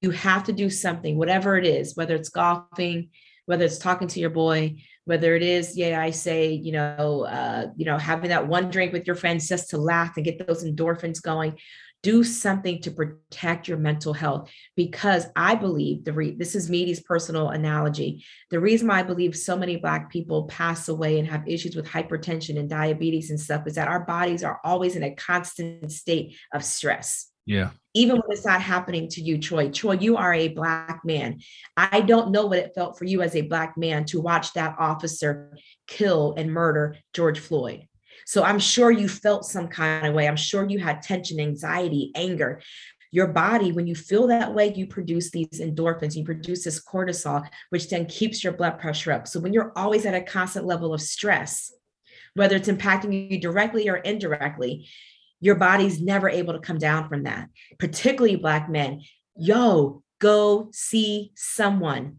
[0.00, 3.10] you have to do something, whatever it is, whether it's golfing,
[3.46, 7.66] whether it's talking to your boy, whether it is, yeah, I say, you know, uh,
[7.76, 10.64] you know, having that one drink with your friends just to laugh and get those
[10.64, 11.58] endorphins going,
[12.04, 17.00] do something to protect your mental health because i believe the re- this is Meedie's
[17.00, 18.22] personal analogy.
[18.50, 21.86] The reason why i believe so many black people pass away and have issues with
[21.86, 26.36] hypertension and diabetes and stuff is that our bodies are always in a constant state
[26.52, 27.30] of stress.
[27.46, 27.70] Yeah.
[27.94, 31.40] Even when it's not happening to you troy troy you are a black man.
[31.76, 34.76] I don't know what it felt for you as a black man to watch that
[34.78, 37.86] officer kill and murder george floyd
[38.26, 40.26] so I'm sure you felt some kind of way.
[40.26, 42.60] I'm sure you had tension, anxiety, anger.
[43.10, 47.46] Your body, when you feel that way, you produce these endorphins, you produce this cortisol,
[47.70, 49.28] which then keeps your blood pressure up.
[49.28, 51.72] So when you're always at a constant level of stress,
[52.34, 54.88] whether it's impacting you directly or indirectly,
[55.40, 57.48] your body's never able to come down from that,
[57.78, 59.02] particularly Black men.
[59.36, 62.18] Yo, go see someone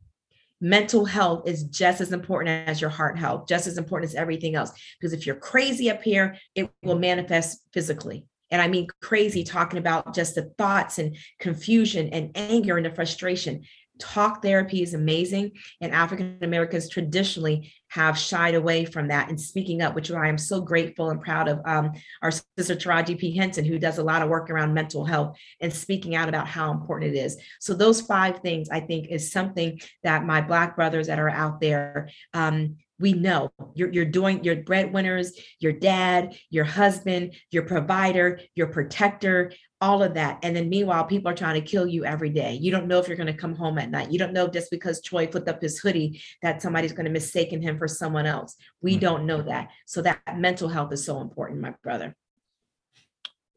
[0.66, 4.55] mental health is just as important as your heart health, just as important as everything
[4.55, 4.72] else.
[4.99, 8.26] Because if you're crazy up here, it will manifest physically.
[8.49, 12.95] And I mean crazy, talking about just the thoughts and confusion and anger and the
[12.95, 13.63] frustration
[13.99, 19.81] talk therapy is amazing and african americans traditionally have shied away from that and speaking
[19.81, 21.91] up which i am so grateful and proud of um,
[22.21, 23.35] our sister taraji p.
[23.35, 26.71] Henson who does a lot of work around mental health and speaking out about how
[26.71, 27.37] important it is.
[27.59, 31.61] So those five things i think is something that my black brothers that are out
[31.61, 33.51] there um, we know.
[33.73, 39.51] You're, you're doing your breadwinners your dad your husband your provider your protector
[39.86, 42.71] all of that and then meanwhile people are trying to kill you every day you
[42.71, 44.99] don't know if you're going to come home at night you don't know just because
[45.01, 48.93] troy flipped up his hoodie that somebody's going to mistaken him for someone else we
[48.93, 49.01] mm-hmm.
[49.01, 52.15] don't know that so that mental health is so important my brother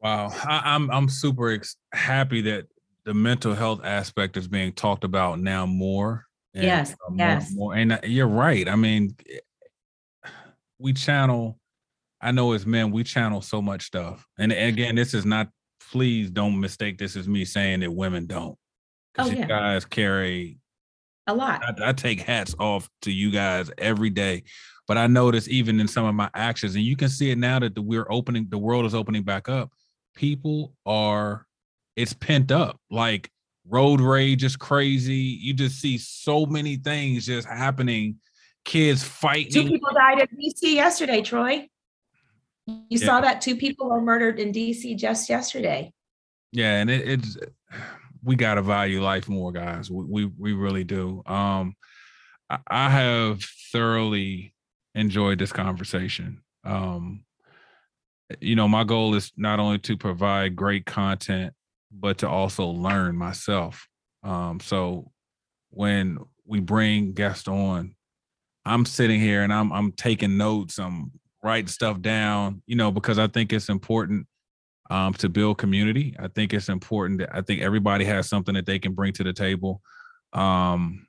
[0.01, 2.67] wow I, am I'm, I'm super ex- happy that
[3.05, 6.91] the mental health aspect is being talked about now more and, yes.
[6.93, 7.51] Uh, more, yes.
[7.53, 8.67] More, and uh, you're right.
[8.67, 9.15] I mean,
[10.77, 11.59] we channel.
[12.21, 14.25] I know as men, we channel so much stuff.
[14.37, 15.49] And again, this is not.
[15.91, 18.57] Please don't mistake this as me saying that women don't.
[19.13, 19.41] Because oh, yeah.
[19.41, 20.59] you guys carry
[21.27, 21.63] a lot.
[21.63, 24.43] I, I take hats off to you guys every day.
[24.87, 27.59] But I notice even in some of my actions, and you can see it now
[27.59, 29.71] that the, we're opening, the world is opening back up.
[30.15, 31.45] People are,
[31.95, 32.79] it's pent up.
[32.89, 33.31] Like
[33.67, 35.15] road rage is crazy.
[35.15, 38.17] You just see so many things just happening.
[38.65, 39.51] Kids fighting.
[39.51, 41.67] Two people died in DC yesterday, Troy.
[42.89, 43.05] You yeah.
[43.05, 45.91] saw that two people were murdered in DC just yesterday.
[46.51, 47.37] Yeah, and it, it's
[48.23, 49.89] we gotta value life more, guys.
[49.91, 51.23] We we, we really do.
[51.25, 51.75] Um,
[52.49, 54.53] I, I have thoroughly
[54.95, 56.41] enjoyed this conversation.
[56.63, 57.23] Um,
[58.39, 61.53] you know, my goal is not only to provide great content
[61.91, 63.87] but to also learn myself.
[64.23, 65.11] Um, so
[65.69, 67.95] when we bring guests on,
[68.65, 71.11] I'm sitting here and I'm I'm taking notes, I'm
[71.43, 74.27] writing stuff down, you know, because I think it's important
[74.89, 76.15] um, to build community.
[76.19, 79.23] I think it's important that I think everybody has something that they can bring to
[79.23, 79.81] the table.
[80.33, 81.07] Um,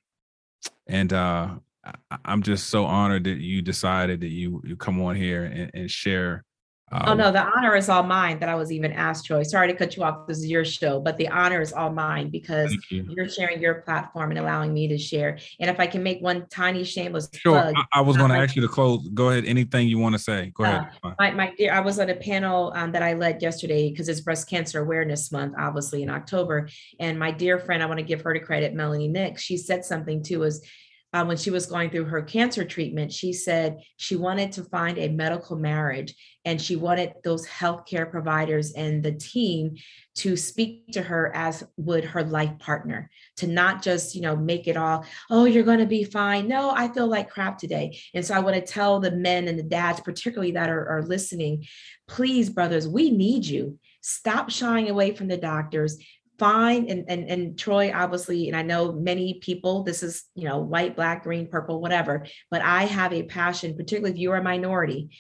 [0.87, 1.55] and uh,
[1.85, 5.71] I, am just so honored that you decided that you you come on here and,
[5.73, 6.45] and share
[6.93, 9.45] um, oh no, um, the honor is all mine that I was even asked, Troy.
[9.45, 10.27] Sorry to cut you off.
[10.27, 13.07] This is your show, but the honor is all mine because you.
[13.19, 15.39] are sharing your platform and allowing me to share.
[15.61, 18.37] And if I can make one tiny shameless sure, plug, I, I was going to
[18.37, 19.07] ask you to close.
[19.15, 19.45] Go ahead.
[19.45, 20.53] Anything you want to say?
[20.55, 21.15] Go uh, ahead.
[21.19, 24.21] My, my dear, I was on a panel um, that I led yesterday because it's
[24.21, 26.69] Breast Cancer Awareness Month, obviously in October.
[26.99, 29.39] And my dear friend, I want to give her the credit, Melanie Nick.
[29.39, 30.43] She said something too.
[30.43, 30.67] Is
[31.13, 34.97] uh, when she was going through her cancer treatment, she said she wanted to find
[34.97, 39.75] a medical marriage and she wanted those healthcare providers and the team
[40.15, 44.69] to speak to her as would her life partner, to not just, you know, make
[44.69, 46.47] it all, oh, you're going to be fine.
[46.47, 47.99] No, I feel like crap today.
[48.15, 51.03] And so I want to tell the men and the dads, particularly that are, are
[51.03, 51.67] listening,
[52.09, 53.79] please, brothers, we need you.
[54.03, 55.99] Stop shying away from the doctors
[56.41, 56.89] fine.
[56.89, 60.97] And, and and troy obviously and i know many people this is you know white
[60.97, 65.11] black green purple whatever but i have a passion particularly if you're a minority.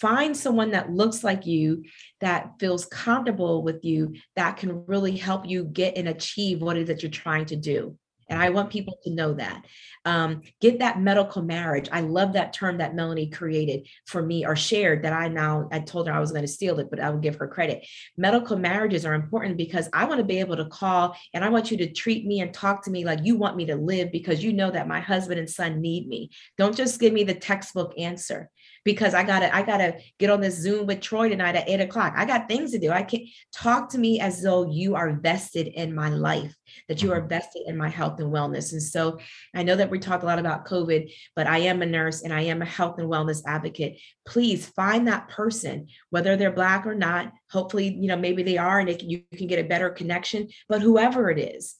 [0.00, 1.82] Find someone that looks like you
[2.20, 6.82] that feels comfortable with you that can really help you get and achieve what it
[6.82, 7.98] is that you're trying to do
[8.30, 9.66] And I want people to know that.
[10.06, 11.88] Um, get that medical marriage.
[11.92, 15.80] I love that term that Melanie created for me or shared that I now, I
[15.80, 17.86] told her I was going to steal it, but I will give her credit.
[18.16, 21.70] Medical marriages are important because I want to be able to call and I want
[21.70, 24.42] you to treat me and talk to me like you want me to live because
[24.42, 26.30] you know that my husband and son need me.
[26.56, 28.48] Don't just give me the textbook answer
[28.84, 32.14] because I gotta I gotta get on this Zoom with Troy tonight at eight o'clock.
[32.16, 32.90] I got things to do.
[32.90, 36.54] I can't talk to me as though you are vested in my life,
[36.88, 37.28] that you are mm-hmm.
[37.28, 38.72] vested in my health and wellness.
[38.72, 39.18] And so
[39.54, 42.32] I know that we talk a lot about COVID, but I am a nurse and
[42.32, 44.00] I am a health and wellness advocate.
[44.26, 47.32] Please find that person, whether they're black or not.
[47.50, 50.48] Hopefully, you know, maybe they are, and can, you can get a better connection.
[50.68, 51.76] But whoever it is,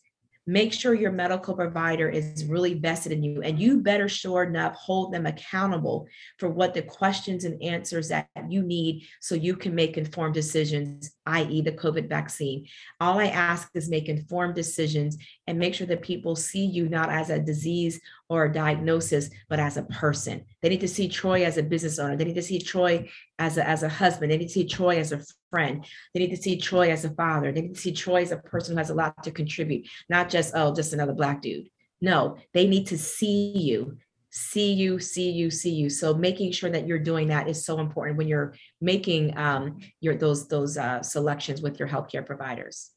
[0.50, 4.74] make sure your medical provider is really vested in you and you better sure enough
[4.74, 9.74] hold them accountable for what the questions and answers that you need so you can
[9.74, 12.66] make informed decisions i.e the covid vaccine.
[12.98, 15.16] All i ask is make informed decisions
[15.50, 19.58] and make sure that people see you not as a disease or a diagnosis, but
[19.58, 20.44] as a person.
[20.62, 22.16] They need to see Troy as a business owner.
[22.16, 24.30] They need to see Troy as a, as a husband.
[24.30, 25.20] They need to see Troy as a
[25.50, 25.84] friend.
[26.14, 27.50] They need to see Troy as a father.
[27.50, 30.30] They need to see Troy as a person who has a lot to contribute, not
[30.30, 31.68] just, oh, just another black dude.
[32.00, 33.98] No, they need to see you,
[34.30, 35.90] see you, see you, see you.
[35.90, 40.14] So making sure that you're doing that is so important when you're making um, your
[40.14, 42.92] those those uh, selections with your healthcare providers.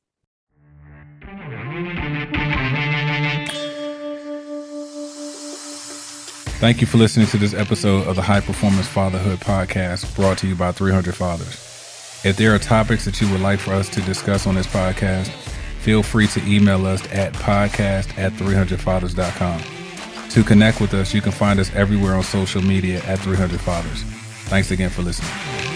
[6.63, 10.47] Thank you for listening to this episode of the High Performance Fatherhood Podcast brought to
[10.47, 11.55] you by 300 Fathers.
[12.23, 15.27] If there are topics that you would like for us to discuss on this podcast,
[15.81, 19.61] feel free to email us at podcast at 300fathers.com.
[20.29, 24.03] To connect with us, you can find us everywhere on social media at 300 Fathers.
[24.47, 25.72] Thanks again for listening.